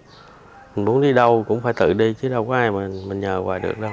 Mình 0.76 0.84
muốn 0.84 1.00
đi 1.02 1.12
đâu 1.12 1.44
cũng 1.48 1.60
phải 1.60 1.72
tự 1.72 1.92
đi 1.92 2.14
chứ 2.22 2.28
đâu 2.28 2.44
có 2.44 2.54
ai 2.54 2.70
mà 2.70 2.88
mình 3.06 3.20
nhờ 3.20 3.40
hoài 3.44 3.60
được 3.60 3.78
đâu. 3.78 3.92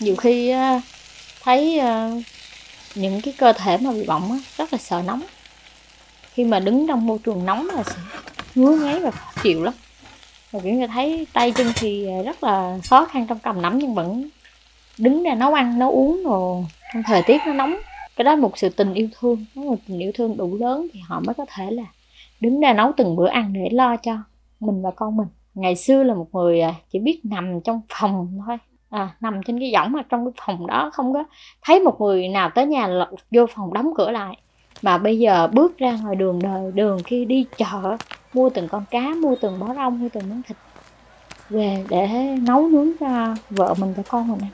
Nhiều 0.00 0.16
khi 0.16 0.50
ờ, 0.50 0.80
thấy 1.42 1.78
ờ, 1.78 2.10
những 2.94 3.20
cái 3.20 3.34
cơ 3.38 3.52
thể 3.52 3.76
mà 3.76 3.92
bị 3.92 4.06
bỏng 4.06 4.40
rất 4.56 4.72
là 4.72 4.78
sợ 4.78 5.02
nóng. 5.06 5.22
Khi 6.32 6.44
mà 6.44 6.58
đứng 6.58 6.86
trong 6.88 7.06
môi 7.06 7.18
trường 7.24 7.46
nóng 7.46 7.68
là 7.74 7.82
sẽ 7.82 7.96
ngứa 8.54 8.76
ngáy 8.76 9.00
và 9.00 9.10
khó 9.10 9.32
chịu 9.42 9.64
lắm 9.64 9.74
và 10.52 10.60
kiểu 10.60 10.74
như 10.74 10.86
thấy 10.86 11.26
tay 11.32 11.52
chân 11.52 11.66
thì 11.76 12.06
ờ, 12.06 12.22
rất 12.22 12.44
là 12.44 12.78
khó 12.90 13.04
khăn 13.04 13.26
trong 13.28 13.38
cầm 13.38 13.62
nắm 13.62 13.78
nhưng 13.78 13.94
vẫn 13.94 14.28
đứng 14.98 15.22
ra 15.22 15.34
nấu 15.34 15.54
ăn 15.54 15.78
nấu 15.78 15.90
uống 15.90 16.22
rồi 16.24 16.64
trong 16.94 17.02
thời 17.02 17.22
tiết 17.22 17.38
nó 17.46 17.52
nóng. 17.52 17.76
Cái 18.16 18.24
đó 18.24 18.30
là 18.30 18.40
một 18.40 18.58
sự 18.58 18.68
tình 18.68 18.94
yêu 18.94 19.08
thương. 19.20 19.44
Nó 19.54 19.62
một 19.62 19.76
tình 19.88 19.98
yêu 19.98 20.12
thương 20.14 20.36
đủ 20.36 20.56
lớn 20.60 20.86
thì 20.92 21.00
họ 21.00 21.20
mới 21.20 21.34
có 21.34 21.46
thể 21.54 21.70
là 21.70 21.84
đứng 22.40 22.60
ra 22.60 22.72
nấu 22.72 22.92
từng 22.96 23.16
bữa 23.16 23.28
ăn 23.28 23.52
để 23.52 23.68
lo 23.72 23.96
cho 23.96 24.16
mình 24.60 24.82
và 24.82 24.90
con 24.90 25.16
mình. 25.16 25.28
Ngày 25.54 25.76
xưa 25.76 26.02
là 26.02 26.14
một 26.14 26.26
người 26.32 26.60
ờ, 26.60 26.72
chỉ 26.92 26.98
biết 26.98 27.20
nằm 27.24 27.60
trong 27.64 27.80
phòng 27.88 28.40
thôi. 28.46 28.56
À, 28.90 29.08
nằm 29.20 29.40
trên 29.46 29.60
cái 29.60 29.72
võng 29.74 29.92
mà 29.92 30.02
trong 30.08 30.24
cái 30.24 30.32
phòng 30.46 30.66
đó 30.66 30.90
không 30.92 31.14
có 31.14 31.24
thấy 31.62 31.80
một 31.80 32.00
người 32.00 32.28
nào 32.28 32.50
tới 32.54 32.66
nhà 32.66 32.86
lật 32.86 33.10
vô 33.30 33.46
phòng 33.54 33.74
đóng 33.74 33.90
cửa 33.96 34.10
lại. 34.10 34.36
Mà 34.82 34.98
bây 34.98 35.18
giờ 35.18 35.48
bước 35.52 35.78
ra 35.78 35.98
ngoài 36.02 36.16
đường 36.16 36.38
đời 36.42 36.72
đường 36.74 36.98
khi 37.04 37.24
đi 37.24 37.46
chợ 37.56 37.96
mua 38.34 38.50
từng 38.50 38.68
con 38.68 38.84
cá, 38.90 39.00
mua 39.00 39.34
từng 39.40 39.58
bó 39.58 39.74
rong, 39.74 40.00
mua 40.00 40.08
từng 40.12 40.28
miếng 40.28 40.42
thịt. 40.42 40.56
Về 41.50 41.84
để 41.88 42.36
nấu 42.42 42.68
nướng 42.68 42.90
cho 43.00 43.34
vợ 43.50 43.74
mình 43.78 43.94
và 43.96 44.02
con 44.08 44.28
mình 44.28 44.40
ăn 44.40 44.50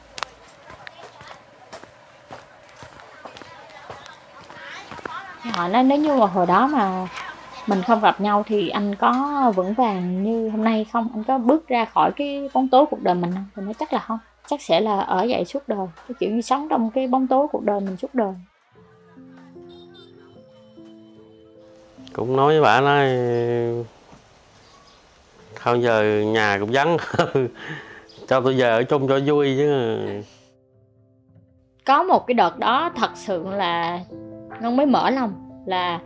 họ 5.54 5.68
nói 5.68 5.82
nếu 5.82 5.98
như 5.98 6.14
mà 6.14 6.26
hồi 6.26 6.46
đó 6.46 6.66
mà 6.66 7.08
mình 7.66 7.82
không 7.82 8.00
gặp 8.00 8.20
nhau 8.20 8.42
thì 8.46 8.68
anh 8.68 8.94
có 8.94 9.52
vững 9.56 9.74
vàng 9.74 10.22
như 10.22 10.50
hôm 10.50 10.64
nay 10.64 10.86
không? 10.92 11.08
Anh 11.14 11.24
có 11.24 11.38
bước 11.38 11.68
ra 11.68 11.84
khỏi 11.84 12.12
cái 12.16 12.48
bóng 12.54 12.68
tối 12.68 12.86
cuộc 12.90 13.02
đời 13.02 13.14
mình 13.14 13.32
không? 13.34 13.44
Thì 13.56 13.62
nói 13.62 13.74
chắc 13.78 13.92
là 13.92 13.98
không. 13.98 14.18
Chắc 14.46 14.62
sẽ 14.62 14.80
là 14.80 15.00
ở 15.00 15.26
vậy 15.28 15.44
suốt 15.44 15.68
đời, 15.68 15.86
cái 16.08 16.14
kiểu 16.20 16.30
như 16.30 16.40
sống 16.40 16.68
trong 16.68 16.90
cái 16.90 17.06
bóng 17.06 17.26
tối 17.26 17.46
cuộc 17.52 17.64
đời 17.64 17.80
mình 17.80 17.96
suốt 17.96 18.14
đời. 18.14 18.34
Cũng 22.14 22.36
nói 22.36 22.52
với 22.52 22.62
bà 22.62 22.80
nói 22.80 23.08
không 25.54 25.82
giờ 25.82 26.22
nhà 26.26 26.56
cũng 26.60 26.70
vắng. 26.72 26.96
Cho 28.28 28.40
tôi 28.40 28.54
về 28.54 28.68
ở 28.68 28.82
chung 28.82 29.08
cho 29.08 29.20
vui 29.26 29.54
chứ. 29.58 29.98
Có 31.86 32.02
một 32.02 32.26
cái 32.26 32.34
đợt 32.34 32.58
đó 32.58 32.90
thật 32.96 33.10
sự 33.14 33.44
là 33.50 34.00
ngân 34.60 34.76
mới 34.76 34.86
mở 34.86 35.10
lòng 35.10 35.32
là 35.66 36.00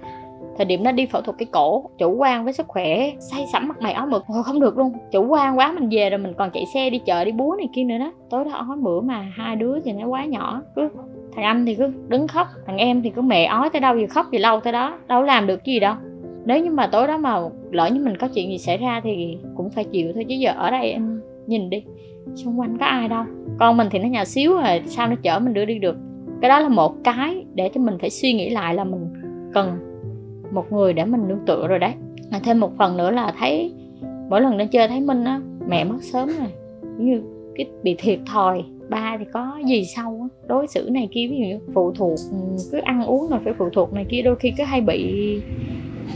thời 0.57 0.65
điểm 0.65 0.85
nó 0.85 0.93
đi 0.93 1.07
phẫu 1.07 1.23
thuật 1.23 1.39
cái 1.39 1.47
cổ 1.53 1.91
chủ 1.99 2.15
quan 2.15 2.45
với 2.45 2.53
sức 2.53 2.69
khỏe 2.69 3.11
say 3.31 3.47
sẩm 3.53 3.69
mặt 3.69 3.81
mày 3.81 3.93
ói 3.93 4.07
mực. 4.07 4.25
Ôi, 4.29 4.43
không 4.43 4.61
được 4.61 4.79
luôn 4.79 4.93
chủ 5.13 5.27
quan 5.27 5.59
quá 5.59 5.73
mình 5.73 5.89
về 5.93 6.11
rồi 6.11 6.19
mình 6.19 6.35
còn 6.39 6.51
chạy 6.51 6.65
xe 6.75 6.91
đi 6.91 6.99
chợ 6.99 7.25
đi 7.25 7.33
búa 7.33 7.55
này 7.59 7.69
kia 7.75 7.85
nữa 7.85 7.99
đó. 7.99 8.13
Tối 8.31 8.45
đó 8.45 8.51
ói 8.51 8.77
bữa 8.77 9.01
mà 9.01 9.33
hai 9.37 9.57
đứa 9.57 9.81
thì 9.85 9.93
nó 9.93 10.07
quá 10.07 10.25
nhỏ 10.25 10.63
cứ 10.77 10.89
thằng 11.39 11.47
anh 11.47 11.67
thì 11.67 11.75
cứ 11.75 11.93
đứng 12.09 12.29
khóc 12.29 12.47
thằng 12.67 12.77
em 12.77 13.03
thì 13.03 13.11
cứ 13.11 13.23
mẹ 13.23 13.45
ói 13.45 13.71
tới 13.71 13.81
đâu 13.81 13.97
thì 13.97 14.07
khóc 14.07 14.27
gì 14.33 14.39
lâu 14.39 14.61
tới 14.61 14.73
đó 14.73 14.99
đâu 15.09 15.23
làm 15.23 15.47
được 15.47 15.65
gì 15.65 15.81
đâu. 15.81 15.95
Nếu 16.45 16.65
như 16.65 16.71
mà 16.71 16.87
tối 16.87 17.07
đó 17.07 17.19
mà 17.19 17.41
lỡ 17.71 17.91
như 17.93 18.01
mình 18.01 18.17
có 18.17 18.29
chuyện 18.29 18.51
gì 18.51 18.59
xảy 18.59 18.77
ra 18.77 19.01
thì 19.05 19.39
cũng 19.57 19.71
phải 19.71 19.85
chịu 19.85 20.13
thôi 20.15 20.25
chứ 20.29 20.35
giờ 20.35 20.53
ở 20.57 20.71
đây 20.71 20.91
em 20.91 21.21
nhìn 21.47 21.71
đi 21.71 21.85
xung 22.35 22.61
quanh 22.61 22.79
có 22.79 22.87
ai 22.87 23.09
đâu. 23.09 23.25
Con 23.59 23.77
mình 23.77 23.89
thì 23.91 23.99
nó 23.99 24.09
nhỏ 24.09 24.25
xíu 24.25 24.55
rồi 24.55 24.83
sao 24.87 25.09
nó 25.09 25.15
chở 25.23 25.39
mình 25.39 25.55
đưa 25.55 25.65
đi 25.65 25.79
được? 25.79 25.97
Cái 26.41 26.49
đó 26.49 26.61
là 26.61 26.69
một 26.69 26.95
cái 27.05 27.45
để 27.55 27.71
cho 27.75 27.81
mình 27.81 27.99
phải 28.01 28.11
suy 28.11 28.33
nghĩ 28.33 28.51
lại 28.51 28.75
là 28.75 28.85
mình 28.85 29.09
cần 29.55 29.79
một 30.53 30.73
người 30.73 30.93
để 30.93 31.05
mình 31.05 31.29
nương 31.29 31.47
tựa 31.47 31.67
rồi 31.69 31.79
đấy. 31.79 31.93
À, 32.31 32.41
thêm 32.45 32.61
một 32.61 32.73
phần 32.79 32.97
nữa 32.97 33.11
là 33.11 33.33
thấy 33.39 33.75
mỗi 34.31 34.41
lần 34.41 34.57
lên 34.57 34.69
chơi 34.69 34.89
thấy 34.89 35.01
minh 35.01 35.25
á 35.25 35.41
mẹ 35.69 35.85
mất 35.85 36.03
sớm 36.03 36.29
rồi. 36.29 36.49
Như 36.99 37.23
cái 37.57 37.67
bị 37.83 37.95
thiệt 37.99 38.19
thòi 38.33 38.65
ba 38.91 39.17
thì 39.19 39.25
có 39.33 39.59
gì 39.67 39.85
sau 39.97 40.29
đối 40.47 40.67
xử 40.67 40.89
này 40.93 41.09
kia, 41.13 41.27
ví 41.31 41.37
dụ 41.39 41.45
như 41.45 41.59
phụ 41.75 41.93
thuộc 41.93 42.19
ừ, 42.31 42.39
cứ 42.73 42.79
ăn 42.79 43.05
uống 43.05 43.29
rồi 43.29 43.41
phải 43.45 43.53
phụ 43.59 43.69
thuộc 43.73 43.93
này 43.93 44.07
kia, 44.09 44.23
đôi 44.23 44.37
khi 44.37 44.53
cứ 44.59 44.65
hay 44.65 44.81
bị 44.81 45.41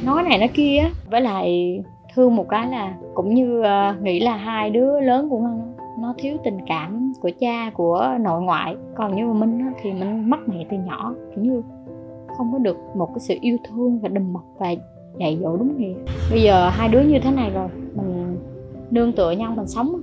nói 0.04 0.22
này 0.22 0.38
nói 0.38 0.48
kia 0.54 0.82
với 1.10 1.20
lại 1.20 1.78
thương 2.14 2.36
một 2.36 2.48
cái 2.48 2.68
là 2.68 2.94
cũng 3.14 3.34
như 3.34 3.62
ờ, 3.62 3.94
nghĩ 4.02 4.20
là 4.20 4.36
hai 4.36 4.70
đứa 4.70 5.00
lớn 5.00 5.28
của 5.28 5.38
ngân 5.38 5.74
nó 6.00 6.14
thiếu 6.18 6.36
tình 6.44 6.58
cảm 6.66 7.12
của 7.20 7.30
cha, 7.40 7.70
của 7.74 8.16
nội 8.20 8.42
ngoại. 8.42 8.76
Còn 8.94 9.16
như 9.16 9.26
mà 9.26 9.32
minh 9.32 9.60
thì 9.82 9.92
mình 9.92 10.30
mất 10.30 10.36
mẹ 10.46 10.66
từ 10.70 10.76
nhỏ 10.76 11.14
cũng 11.34 11.42
như 11.42 11.62
không 12.36 12.52
có 12.52 12.58
được 12.58 12.76
một 12.96 13.06
cái 13.06 13.20
sự 13.20 13.34
yêu 13.40 13.56
thương 13.68 13.98
và 13.98 14.08
đùm 14.08 14.32
bọc 14.32 14.44
và 14.58 14.74
dạy 15.18 15.38
dỗ 15.42 15.56
đúng 15.56 15.76
nghĩa. 15.78 15.94
Bây 16.30 16.42
giờ 16.42 16.68
hai 16.68 16.88
đứa 16.88 17.00
như 17.00 17.18
thế 17.18 17.30
này 17.30 17.50
rồi, 17.50 17.68
mình 17.94 18.36
nương 18.90 19.12
tựa 19.12 19.30
nhau, 19.30 19.52
mình 19.56 19.66
sống 19.66 20.02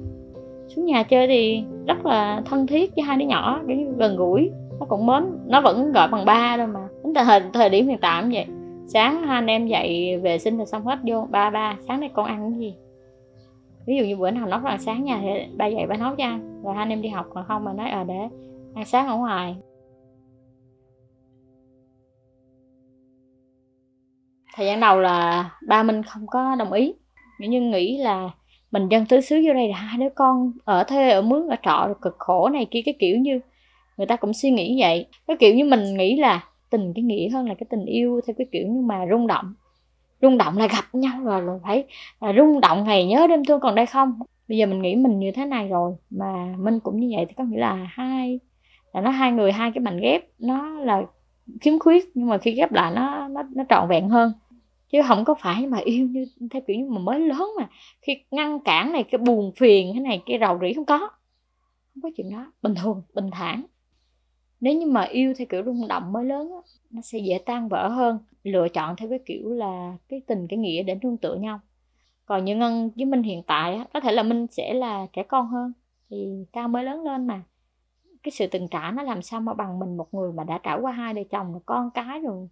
xuống 0.68 0.86
nhà 0.86 1.04
chơi 1.04 1.28
thì 1.28 1.64
rất 1.90 2.06
là 2.06 2.42
thân 2.46 2.68
thiết 2.68 2.92
với 2.96 3.04
hai 3.04 3.18
đứa 3.18 3.26
nhỏ 3.26 3.62
kiểu 3.68 3.78
như 3.78 3.94
gần 3.98 4.16
gũi. 4.16 4.52
Nó 4.80 4.86
cũng 4.90 5.06
mến 5.06 5.24
nó 5.48 5.62
vẫn 5.62 5.92
gọi 5.92 6.08
bằng 6.08 6.26
ba 6.26 6.58
thôi 6.58 6.68
mà. 6.68 6.88
Đến 7.04 7.14
thời 7.14 7.42
thời 7.54 7.70
điểm 7.70 7.88
hiện 7.88 7.98
tại 8.02 8.22
cũng 8.22 8.32
vậy. 8.32 8.46
Sáng 8.88 9.24
hai 9.24 9.36
anh 9.36 9.48
em 9.48 9.68
dậy 9.68 10.20
vệ 10.24 10.40
sinh 10.40 10.58
rồi 10.58 10.66
xong 10.66 10.86
hết 10.86 11.00
vô 11.04 11.28
ba 11.30 11.50
ba 11.50 11.78
sáng 11.88 12.00
nay 12.00 12.10
con 12.14 12.26
ăn 12.26 12.52
cái 12.52 12.60
gì? 12.60 12.76
Ví 13.88 13.98
dụ 13.98 14.04
như 14.06 14.16
bữa 14.16 14.32
nào 14.32 14.48
nấu 14.48 14.60
ăn 14.64 14.80
sáng 14.80 15.04
nhà 15.04 15.20
thì 15.22 15.30
ba 15.58 15.66
dậy 15.66 15.86
ba 15.90 15.98
nấu 15.98 16.16
cho 16.16 16.24
ăn. 16.24 16.62
Rồi 16.64 16.74
hai 16.76 16.84
anh 16.84 16.90
em 16.90 17.02
đi 17.02 17.10
học 17.10 17.26
còn 17.34 17.46
không 17.48 17.66
mà 17.66 17.74
nói 17.74 17.90
ờ 17.90 18.00
à, 18.00 18.04
để 18.04 18.16
ăn 18.76 18.86
sáng 18.86 19.08
ở 19.08 19.18
ngoài. 19.18 19.56
Thời 24.56 24.66
gian 24.66 24.80
đầu 24.80 25.00
là 25.00 25.50
ba 25.68 25.84
minh 25.84 26.04
không 26.04 26.28
có 26.28 26.56
đồng 26.56 26.72
ý. 26.72 26.94
Nhưng 27.40 27.72
nghĩ 27.72 27.98
là 27.98 28.30
mình 28.72 28.88
dân 28.90 29.06
tứ 29.06 29.22
xứ 29.22 29.42
vô 29.46 29.54
đây 29.54 29.68
là 29.68 29.78
hai 29.78 29.98
đứa 29.98 30.10
con 30.16 30.52
ở 30.66 30.84
thuê, 30.84 31.10
ở 31.10 31.22
mướn, 31.22 31.48
ở 31.48 31.56
trọ 31.64 31.84
rồi 31.86 31.96
cực 32.02 32.16
khổ 32.20 32.50
này 32.50 32.68
kia, 32.72 32.82
cái 32.86 32.96
kiểu 33.00 33.18
như 33.18 33.40
người 33.98 34.08
ta 34.08 34.16
cũng 34.16 34.34
suy 34.34 34.52
nghĩ 34.52 34.82
vậy. 34.82 35.06
Cái 35.28 35.38
kiểu 35.40 35.56
như 35.56 35.66
mình 35.66 35.98
nghĩ 35.98 36.18
là 36.18 36.44
tình 36.70 36.94
cái 36.96 37.04
nghĩa 37.04 37.30
hơn 37.30 37.48
là 37.48 37.54
cái 37.54 37.68
tình 37.70 37.86
yêu 37.86 38.22
theo 38.28 38.34
cái 38.38 38.48
kiểu 38.52 38.68
như 38.68 38.82
mà 38.82 39.06
rung 39.12 39.28
động. 39.28 39.54
Rung 40.22 40.38
động 40.38 40.58
là 40.58 40.68
gặp 40.68 40.86
nhau 40.94 41.24
rồi 41.24 41.42
rồi 41.42 41.60
phải 41.64 41.84
là 42.22 42.34
rung 42.38 42.62
động 42.62 42.84
ngày 42.84 43.06
nhớ 43.06 43.28
đêm 43.28 43.46
thương 43.46 43.60
còn 43.60 43.76
đây 43.76 43.86
không? 43.86 44.20
Bây 44.48 44.58
giờ 44.58 44.66
mình 44.66 44.82
nghĩ 44.82 44.96
mình 44.96 45.20
như 45.20 45.32
thế 45.32 45.46
này 45.46 45.68
rồi, 45.68 45.96
mà 46.10 46.56
minh 46.60 46.80
cũng 46.80 47.00
như 47.00 47.16
vậy 47.16 47.26
thì 47.26 47.34
có 47.38 47.44
nghĩa 47.44 47.60
là 47.60 47.88
hai, 47.90 48.40
là 48.94 49.02
nó 49.02 49.10
hai 49.10 49.32
người, 49.32 49.52
hai 49.52 49.72
cái 49.72 49.82
mảnh 49.82 50.00
ghép, 50.00 50.22
nó 50.40 50.70
là 50.70 51.04
khiếm 51.62 51.80
khuyết 51.80 52.12
nhưng 52.14 52.30
mà 52.30 52.38
khi 52.38 52.52
ghép 52.52 52.72
lại 52.72 52.92
nó 52.96 53.28
nó 53.28 53.44
nó 53.56 53.64
trọn 53.70 53.88
vẹn 53.90 54.10
hơn 54.10 54.34
chứ 54.90 55.02
không 55.08 55.26
có 55.26 55.36
phải 55.40 55.68
mà 55.68 55.78
yêu 55.78 56.08
như 56.08 56.26
theo 56.52 56.62
kiểu 56.68 56.78
như 56.78 56.90
mà 56.90 57.00
mới 57.00 57.20
lớn 57.20 57.50
mà. 57.60 57.70
Khi 58.02 58.18
ngăn 58.32 58.60
cản 58.60 58.92
này 58.92 59.04
cái 59.04 59.20
buồn 59.20 59.52
phiền 59.56 59.90
cái 59.94 60.02
này 60.02 60.24
cái 60.26 60.38
rầu 60.42 60.60
rĩ 60.62 60.74
không 60.74 60.86
có. 60.86 60.98
Không 61.94 62.02
có 62.04 62.10
chuyện 62.18 62.32
đó. 62.32 62.52
Bình 62.62 62.74
thường 62.82 63.02
bình 63.14 63.30
thản. 63.32 63.64
Nếu 64.62 64.74
như 64.74 64.86
mà 64.86 65.02
yêu 65.02 65.34
theo 65.38 65.48
kiểu 65.50 65.64
rung 65.66 65.88
động 65.88 66.12
mới 66.12 66.26
lớn 66.26 66.52
á, 66.52 66.62
nó 66.90 67.02
sẽ 67.02 67.20
dễ 67.20 67.40
tan 67.46 67.68
vỡ 67.68 67.88
hơn. 67.88 68.20
Lựa 68.44 68.70
chọn 68.70 68.96
theo 68.96 69.10
cái 69.10 69.20
kiểu 69.26 69.50
là 69.50 69.98
cái 70.10 70.22
tình 70.28 70.48
cái 70.48 70.60
nghĩa 70.60 70.84
để 70.84 70.96
nương 71.02 71.18
tựa 71.18 71.36
nhau. 71.36 71.60
Còn 72.26 72.46
như 72.46 72.56
ngân 72.56 72.92
với 72.96 73.06
minh 73.06 73.24
hiện 73.24 73.44
tại 73.44 73.76
á, 73.76 73.86
có 73.94 74.00
thể 74.00 74.12
là 74.12 74.24
minh 74.24 74.48
sẽ 74.52 74.74
là 74.74 75.08
trẻ 75.14 75.24
con 75.24 75.48
hơn. 75.48 75.74
Thì 76.10 76.46
cao 76.54 76.68
mới 76.68 76.84
lớn 76.84 77.04
lên 77.04 77.28
mà. 77.28 77.42
Cái 78.24 78.32
sự 78.32 78.48
từng 78.48 78.68
trải 78.68 78.92
nó 78.92 79.04
làm 79.04 79.22
sao 79.22 79.42
mà 79.42 79.54
bằng 79.54 79.80
mình 79.80 79.98
một 79.98 80.14
người 80.14 80.32
mà 80.32 80.44
đã 80.44 80.58
trải 80.58 80.80
qua 80.80 80.92
hai 80.92 81.14
đời 81.14 81.26
chồng 81.32 81.52
rồi 81.52 81.62
con 81.66 81.92
cái 81.94 82.20
rồi 82.20 82.50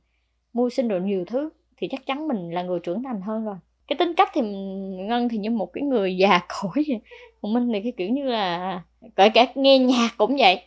mưu 0.54 0.70
sinh 0.70 0.88
rồi 0.88 1.02
nhiều 1.02 1.26
thứ 1.28 1.50
thì 1.78 1.88
chắc 1.88 2.06
chắn 2.06 2.28
mình 2.28 2.52
là 2.52 2.62
người 2.62 2.80
trưởng 2.80 3.04
thành 3.04 3.22
hơn 3.22 3.46
rồi. 3.46 3.56
Cái 3.88 3.98
tính 3.98 4.14
cách 4.18 4.30
thì 4.34 4.42
ngân 5.08 5.30
thì 5.30 5.38
như 5.38 5.52
một 5.52 5.74
cái 5.74 5.82
người 5.82 6.18
già 6.18 6.40
cỗi 6.62 6.86
còn 7.42 7.54
minh 7.54 7.70
thì 7.74 7.82
cái 7.82 7.94
kiểu 7.98 8.10
như 8.10 8.24
là, 8.24 8.82
kể 9.16 9.30
cả 9.30 9.46
nghe 9.56 9.78
nhạc 9.78 10.10
cũng 10.18 10.38
vậy. 10.38 10.62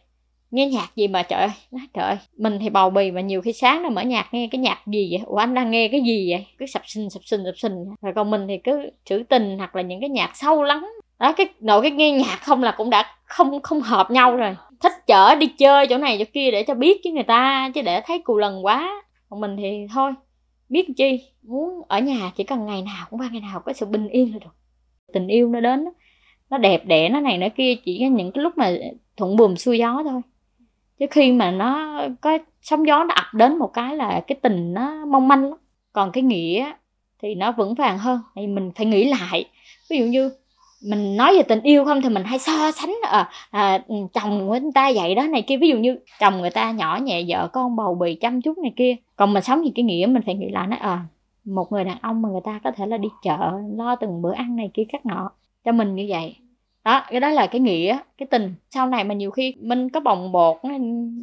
Nghe 0.50 0.66
nhạc 0.66 0.96
gì 0.96 1.08
mà 1.08 1.22
trời 1.22 1.40
ơi 1.40 1.50
nói 1.70 1.86
trời 1.94 2.04
ơi. 2.04 2.16
Mình 2.36 2.58
thì 2.60 2.70
bầu 2.70 2.90
bì 2.90 3.10
mà 3.10 3.20
nhiều 3.20 3.42
khi 3.42 3.52
sáng 3.52 3.82
nó 3.82 3.88
mở 3.88 4.02
nhạc 4.02 4.34
nghe 4.34 4.48
cái 4.50 4.58
nhạc 4.58 4.78
gì 4.86 5.08
vậy? 5.10 5.20
Ủa, 5.26 5.36
anh 5.36 5.54
đang 5.54 5.70
nghe 5.70 5.88
cái 5.88 6.00
gì 6.00 6.32
vậy? 6.32 6.46
Cứ 6.58 6.66
sập 6.66 6.82
sinh 6.86 7.10
sập 7.10 7.22
sinh 7.24 7.40
sập 7.44 7.54
sinh 7.56 7.72
rồi 8.02 8.12
còn 8.16 8.30
mình 8.30 8.46
thì 8.48 8.58
cứ 8.64 8.90
trữ 9.04 9.22
tình 9.28 9.58
hoặc 9.58 9.76
là 9.76 9.82
những 9.82 10.00
cái 10.00 10.08
nhạc 10.08 10.30
sâu 10.34 10.62
lắng. 10.62 10.90
Đó, 11.18 11.32
cái 11.32 11.48
nội 11.60 11.82
cái 11.82 11.90
nghe 11.90 12.10
nhạc 12.10 12.38
không 12.42 12.62
là 12.62 12.74
cũng 12.76 12.90
đã 12.90 13.06
không 13.24 13.62
không 13.62 13.80
hợp 13.80 14.10
nhau 14.10 14.36
rồi. 14.36 14.56
Thích 14.80 14.92
chở 15.06 15.34
đi 15.34 15.46
chơi 15.46 15.86
chỗ 15.86 15.98
này 15.98 16.16
chỗ 16.18 16.24
kia 16.32 16.50
để 16.50 16.62
cho 16.62 16.74
biết 16.74 17.00
với 17.04 17.12
người 17.12 17.22
ta 17.22 17.70
chứ 17.74 17.82
để 17.82 18.00
thấy 18.00 18.18
cù 18.18 18.38
lần 18.38 18.64
quá. 18.64 19.02
Còn 19.28 19.40
mình 19.40 19.56
thì 19.56 19.86
thôi 19.94 20.12
biết 20.70 20.88
chi? 20.96 21.20
Muốn 21.42 21.82
ở 21.88 21.98
nhà 21.98 22.32
chỉ 22.36 22.44
cần 22.44 22.66
ngày 22.66 22.82
nào 22.82 23.06
cũng 23.10 23.20
qua 23.20 23.28
ngày 23.32 23.40
nào 23.40 23.60
có 23.60 23.72
sự 23.72 23.86
bình 23.86 24.08
yên 24.08 24.32
là 24.32 24.38
được. 24.38 24.54
Tình 25.12 25.28
yêu 25.28 25.48
nó 25.48 25.60
đến 25.60 25.84
nó 26.50 26.58
đẹp 26.58 26.86
đẽ, 26.86 27.08
nó 27.08 27.20
này 27.20 27.38
nó 27.38 27.46
kia, 27.56 27.74
chỉ 27.84 27.98
những 27.98 28.32
cái 28.32 28.42
lúc 28.42 28.58
mà 28.58 28.72
thuận 29.16 29.36
buồm 29.36 29.56
xuôi 29.56 29.78
gió 29.78 30.02
thôi. 30.04 30.20
Chứ 30.98 31.06
khi 31.10 31.32
mà 31.32 31.50
nó 31.50 32.00
có 32.20 32.38
sóng 32.62 32.86
gió 32.86 33.04
nó 33.04 33.14
ập 33.14 33.34
đến 33.34 33.58
một 33.58 33.70
cái 33.74 33.96
là 33.96 34.20
cái 34.26 34.38
tình 34.42 34.74
nó 34.74 35.04
mong 35.06 35.28
manh 35.28 35.44
lắm. 35.50 35.58
Còn 35.92 36.12
cái 36.12 36.22
nghĩa 36.22 36.72
thì 37.22 37.34
nó 37.34 37.52
vững 37.52 37.74
vàng 37.74 37.98
hơn. 37.98 38.20
Thì 38.36 38.46
mình 38.46 38.70
phải 38.74 38.86
nghĩ 38.86 39.04
lại. 39.04 39.44
Ví 39.90 39.98
dụ 39.98 40.04
như 40.04 40.32
mình 40.80 41.16
nói 41.16 41.36
về 41.36 41.42
tình 41.42 41.62
yêu 41.62 41.84
không 41.84 42.02
thì 42.02 42.08
mình 42.08 42.24
hay 42.24 42.38
so 42.38 42.70
sánh 42.70 42.94
ờ, 43.02 43.18
à, 43.18 43.28
à, 43.50 43.82
chồng 43.88 44.48
của 44.48 44.58
người 44.60 44.70
ta 44.74 44.92
vậy 44.94 45.14
đó 45.14 45.22
này 45.22 45.42
kia. 45.42 45.56
Ví 45.56 45.68
dụ 45.68 45.76
như 45.78 45.98
chồng 46.20 46.40
người 46.40 46.50
ta 46.50 46.70
nhỏ 46.70 46.98
nhẹ 47.02 47.24
vợ 47.28 47.48
con 47.52 47.76
bầu 47.76 47.94
bì 47.94 48.14
chăm 48.14 48.42
chút 48.42 48.58
này 48.58 48.72
kia. 48.76 48.96
Còn 49.16 49.32
mình 49.32 49.42
sống 49.42 49.64
gì 49.64 49.72
cái 49.74 49.84
nghĩa 49.84 50.06
mình 50.06 50.22
phải 50.26 50.34
nghĩ 50.34 50.48
lại 50.50 50.66
nói 50.66 50.78
à 50.78 50.88
ờ, 50.88 50.98
một 51.44 51.72
người 51.72 51.84
đàn 51.84 51.98
ông 52.02 52.22
mà 52.22 52.28
người 52.28 52.40
ta 52.44 52.60
có 52.64 52.70
thể 52.70 52.86
là 52.86 52.96
đi 52.96 53.08
chợ 53.22 53.52
lo 53.76 53.96
từng 53.96 54.22
bữa 54.22 54.32
ăn 54.32 54.56
này 54.56 54.70
kia 54.74 54.84
các 54.88 55.06
nọ 55.06 55.30
cho 55.64 55.72
mình 55.72 55.94
như 55.94 56.06
vậy. 56.08 56.36
Đó 56.84 57.02
cái 57.10 57.20
đó 57.20 57.30
là 57.30 57.46
cái 57.46 57.60
nghĩa 57.60 57.98
cái 58.18 58.26
tình. 58.30 58.54
Sau 58.70 58.86
này 58.86 59.04
mà 59.04 59.14
nhiều 59.14 59.30
khi 59.30 59.54
mình 59.60 59.88
có 59.90 60.00
bồng 60.00 60.32
bột 60.32 60.56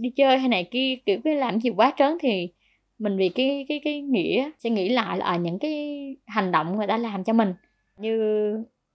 đi 0.01 0.09
chơi 0.09 0.37
hay 0.37 0.49
này 0.49 0.63
kia 0.63 0.95
kiểu 1.05 1.19
cái 1.23 1.35
làm 1.35 1.59
gì 1.59 1.69
quá 1.69 1.93
trớn 1.97 2.17
thì 2.21 2.49
mình 2.99 3.17
vì 3.17 3.29
cái 3.29 3.65
cái 3.69 3.81
cái 3.83 4.01
nghĩa 4.01 4.51
sẽ 4.59 4.69
nghĩ 4.69 4.89
lại 4.89 5.17
là 5.17 5.35
những 5.37 5.59
cái 5.59 5.97
hành 6.25 6.51
động 6.51 6.77
người 6.77 6.87
ta 6.87 6.97
làm 6.97 7.23
cho 7.23 7.33
mình. 7.33 7.53
Như 7.97 8.17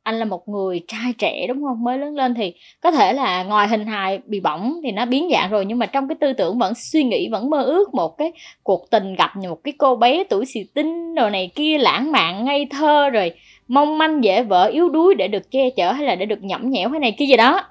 anh 0.03 0.19
là 0.19 0.25
một 0.25 0.49
người 0.49 0.81
trai 0.89 1.13
trẻ 1.19 1.47
đúng 1.49 1.63
không? 1.65 1.85
Mới 1.85 1.99
lớn 1.99 2.15
lên 2.17 2.35
thì 2.35 2.55
có 2.81 2.91
thể 2.91 3.13
là 3.13 3.43
ngoài 3.43 3.69
hình 3.69 3.87
hài 3.87 4.19
bị 4.27 4.41
bỏng 4.41 4.81
thì 4.83 4.91
nó 4.91 5.07
biến 5.07 5.29
dạng 5.33 5.51
rồi 5.51 5.65
nhưng 5.65 5.79
mà 5.79 5.87
trong 5.87 6.09
cái 6.09 6.17
tư 6.21 6.33
tưởng 6.33 6.59
vẫn 6.59 6.73
suy 6.75 7.05
nghĩ 7.05 7.29
vẫn 7.29 7.51
mơ 7.51 7.63
ước 7.63 7.95
một 7.95 8.19
cái 8.19 8.33
cuộc 8.63 8.91
tình 8.91 9.15
gặp 9.15 9.37
một 9.37 9.65
cái 9.65 9.75
cô 9.79 9.97
bé 9.97 10.25
tuổi 10.25 10.45
xì 10.47 10.61
tinh 10.75 11.15
rồi 11.15 11.31
này 11.31 11.51
kia 11.55 11.79
lãng 11.79 12.13
mạn 12.13 12.45
ngây 12.45 12.67
thơ 12.71 13.11
rồi 13.11 13.33
mong 13.69 13.99
manh 13.99 14.25
dễ 14.25 14.43
vỡ 14.43 14.67
yếu 14.67 14.89
đuối 14.89 15.15
để 15.15 15.29
được 15.29 15.51
che 15.51 15.71
chở 15.71 15.93
hay 15.93 16.07
là 16.07 16.15
để 16.15 16.27
được 16.27 16.43
nhõng 16.43 16.71
nhẽo 16.71 16.89
hay 16.89 17.01
này 17.01 17.15
kia 17.19 17.27
gì 17.27 17.37
đó. 17.37 17.65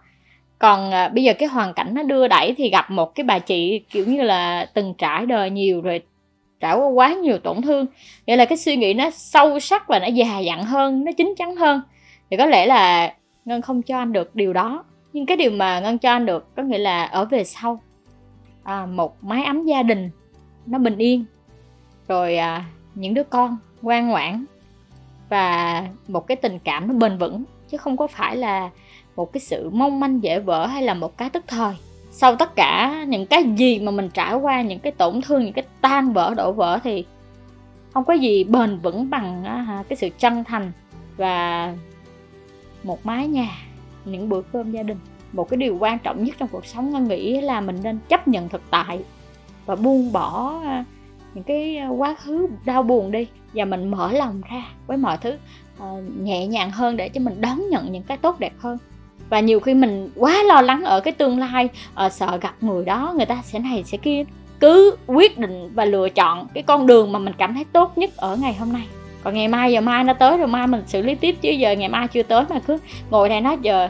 Còn 0.59 0.91
à, 0.91 1.09
bây 1.09 1.23
giờ 1.23 1.33
cái 1.33 1.49
hoàn 1.49 1.73
cảnh 1.73 1.93
nó 1.93 2.03
đưa 2.03 2.27
đẩy 2.27 2.53
thì 2.57 2.69
gặp 2.69 2.91
một 2.91 3.15
cái 3.15 3.23
bà 3.23 3.39
chị 3.39 3.81
kiểu 3.89 4.05
như 4.05 4.21
là 4.21 4.65
từng 4.73 4.93
trải 4.97 5.25
đời 5.25 5.49
nhiều 5.49 5.81
rồi 5.81 6.01
trải 6.59 6.75
qua 6.75 6.87
quá 6.87 7.13
nhiều 7.13 7.37
tổn 7.37 7.61
thương. 7.61 7.85
Nghĩa 8.27 8.35
là 8.35 8.45
cái 8.45 8.57
suy 8.57 8.75
nghĩ 8.75 8.93
nó 8.93 9.09
sâu 9.09 9.59
sắc 9.59 9.87
và 9.87 9.99
nó 9.99 10.07
già 10.07 10.39
dặn 10.39 10.63
hơn 10.63 11.05
nó 11.05 11.11
chín 11.17 11.33
chắn 11.37 11.55
hơn 11.55 11.81
thì 12.31 12.37
có 12.37 12.45
lẽ 12.45 12.65
là 12.65 13.13
ngân 13.45 13.61
không 13.61 13.81
cho 13.81 13.97
anh 13.97 14.13
được 14.13 14.35
điều 14.35 14.53
đó. 14.53 14.83
Nhưng 15.13 15.25
cái 15.25 15.37
điều 15.37 15.51
mà 15.51 15.79
ngân 15.79 15.97
cho 15.97 16.11
anh 16.11 16.25
được 16.25 16.55
có 16.55 16.63
nghĩa 16.63 16.77
là 16.77 17.03
ở 17.03 17.25
về 17.25 17.43
sau 17.43 17.81
à, 18.63 18.85
một 18.85 19.23
mái 19.23 19.43
ấm 19.43 19.65
gia 19.65 19.83
đình 19.83 20.09
nó 20.65 20.77
bình 20.77 20.97
yên. 20.97 21.25
Rồi 22.07 22.37
à, 22.37 22.65
những 22.95 23.13
đứa 23.13 23.23
con 23.23 23.57
ngoan 23.81 24.07
ngoãn 24.07 24.45
và 25.29 25.83
một 26.07 26.27
cái 26.27 26.35
tình 26.35 26.59
cảm 26.59 26.87
nó 26.87 26.93
bền 26.93 27.17
vững. 27.17 27.43
Chứ 27.69 27.77
không 27.77 27.97
có 27.97 28.07
phải 28.07 28.35
là 28.35 28.69
một 29.15 29.33
cái 29.33 29.41
sự 29.41 29.69
mong 29.69 29.99
manh 29.99 30.23
dễ 30.23 30.39
vỡ 30.39 30.65
hay 30.65 30.83
là 30.83 30.93
một 30.93 31.17
cái 31.17 31.29
tức 31.29 31.43
thời. 31.47 31.73
Sau 32.11 32.35
tất 32.35 32.55
cả 32.55 33.03
những 33.07 33.25
cái 33.25 33.43
gì 33.55 33.79
mà 33.79 33.91
mình 33.91 34.09
trải 34.09 34.35
qua 34.35 34.61
những 34.61 34.79
cái 34.79 34.91
tổn 34.91 35.21
thương 35.21 35.43
những 35.43 35.53
cái 35.53 35.65
tan 35.81 36.13
vỡ 36.13 36.33
đổ 36.37 36.51
vỡ 36.51 36.79
thì 36.83 37.05
không 37.93 38.03
có 38.03 38.13
gì 38.13 38.43
bền 38.43 38.77
vững 38.77 39.09
bằng 39.09 39.43
à, 39.43 39.83
cái 39.89 39.97
sự 39.97 40.09
chân 40.19 40.43
thành 40.43 40.71
và 41.17 41.73
một 42.83 43.05
mái 43.05 43.27
nhà, 43.27 43.49
những 44.05 44.29
bữa 44.29 44.41
cơm 44.41 44.71
gia 44.71 44.83
đình. 44.83 44.97
Một 45.33 45.49
cái 45.49 45.57
điều 45.57 45.77
quan 45.79 45.99
trọng 45.99 46.23
nhất 46.23 46.35
trong 46.39 46.49
cuộc 46.51 46.65
sống 46.65 46.91
ngân 46.91 47.07
nghĩ 47.07 47.41
là 47.41 47.61
mình 47.61 47.79
nên 47.83 47.99
chấp 48.09 48.27
nhận 48.27 48.49
thực 48.49 48.61
tại 48.69 48.99
và 49.65 49.75
buông 49.75 50.11
bỏ 50.11 50.59
à, 50.63 50.85
những 51.33 51.43
cái 51.43 51.77
à, 51.77 51.87
quá 51.87 52.15
khứ 52.15 52.47
đau 52.65 52.83
buồn 52.83 53.11
đi 53.11 53.27
và 53.53 53.65
mình 53.65 53.91
mở 53.91 54.11
lòng 54.11 54.41
ra 54.51 54.63
với 54.87 54.97
mọi 54.97 55.17
thứ 55.17 55.37
ờ, 55.77 56.03
nhẹ 56.17 56.47
nhàng 56.47 56.71
hơn 56.71 56.97
để 56.97 57.09
cho 57.09 57.21
mình 57.21 57.41
đón 57.41 57.69
nhận 57.69 57.91
những 57.91 58.03
cái 58.03 58.17
tốt 58.17 58.39
đẹp 58.39 58.53
hơn. 58.57 58.77
Và 59.29 59.39
nhiều 59.39 59.59
khi 59.59 59.73
mình 59.73 60.09
quá 60.15 60.43
lo 60.43 60.61
lắng 60.61 60.83
ở 60.83 60.99
cái 60.99 61.13
tương 61.13 61.39
lai 61.39 61.69
ờ, 61.93 62.09
sợ 62.09 62.37
gặp 62.41 62.55
người 62.61 62.85
đó, 62.85 63.13
người 63.17 63.25
ta 63.25 63.41
sẽ 63.43 63.59
này 63.59 63.83
sẽ 63.85 63.97
kia. 63.97 64.23
Cứ 64.59 64.95
quyết 65.07 65.37
định 65.37 65.69
và 65.73 65.85
lựa 65.85 66.09
chọn 66.09 66.47
cái 66.53 66.63
con 66.63 66.87
đường 66.87 67.11
mà 67.11 67.19
mình 67.19 67.33
cảm 67.37 67.53
thấy 67.53 67.65
tốt 67.65 67.97
nhất 67.97 68.17
ở 68.17 68.35
ngày 68.35 68.53
hôm 68.53 68.73
nay 68.73 68.87
còn 69.23 69.33
ngày 69.33 69.47
mai 69.47 69.71
giờ 69.71 69.81
mai 69.81 70.03
nó 70.03 70.13
tới 70.13 70.37
rồi 70.37 70.47
mai 70.47 70.67
mình 70.67 70.83
xử 70.87 71.01
lý 71.01 71.15
tiếp 71.15 71.35
chứ 71.41 71.49
giờ 71.49 71.71
ngày 71.71 71.89
mai 71.89 72.07
chưa 72.07 72.23
tới 72.23 72.43
mà 72.49 72.59
cứ 72.67 72.77
ngồi 73.09 73.29
đây 73.29 73.41
nói 73.41 73.57
giờ 73.61 73.89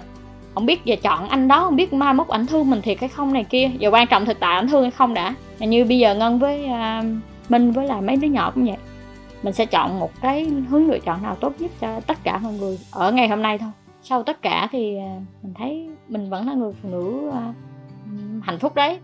không 0.53 0.65
biết 0.65 0.85
giờ 0.85 0.95
chọn 1.03 1.29
anh 1.29 1.47
đó 1.47 1.63
không 1.63 1.75
biết 1.75 1.93
mai 1.93 2.13
mốt 2.13 2.27
ảnh 2.27 2.45
thương 2.45 2.69
mình 2.69 2.81
thiệt 2.81 3.00
hay 3.00 3.09
không 3.09 3.33
này 3.33 3.43
kia. 3.43 3.69
Giờ 3.79 3.89
quan 3.89 4.07
trọng 4.07 4.25
thực 4.25 4.39
tại 4.39 4.55
ảnh 4.55 4.67
thương 4.67 4.81
hay 4.81 4.91
không 4.91 5.13
đã. 5.13 5.33
Như 5.59 5.85
bây 5.85 6.00
giờ 6.00 6.15
ngân 6.15 6.39
với 6.39 6.65
uh, 6.65 7.05
minh 7.50 7.71
với 7.71 7.88
là 7.88 8.01
mấy 8.01 8.15
đứa 8.15 8.27
nhỏ 8.27 8.51
cũng 8.55 8.65
vậy. 8.65 8.77
Mình 9.43 9.53
sẽ 9.53 9.65
chọn 9.65 10.00
một 10.00 10.11
cái 10.21 10.47
hướng 10.69 10.88
lựa 10.88 11.00
chọn 11.00 11.23
nào 11.23 11.35
tốt 11.35 11.53
nhất 11.59 11.71
cho 11.81 12.00
tất 12.00 12.17
cả 12.23 12.38
mọi 12.38 12.53
người 12.53 12.79
ở 12.91 13.11
ngày 13.11 13.27
hôm 13.27 13.41
nay 13.41 13.57
thôi. 13.57 13.69
Sau 14.03 14.23
tất 14.23 14.41
cả 14.41 14.67
thì 14.71 14.97
à, 14.97 15.15
mình 15.43 15.53
thấy 15.53 15.88
mình 16.07 16.29
vẫn 16.29 16.47
là 16.47 16.53
người 16.53 16.73
phụ 16.81 16.89
nữ 16.89 17.29
uh, 17.29 17.55
hạnh 18.43 18.59
phúc 18.59 18.75
đấy. 18.75 19.00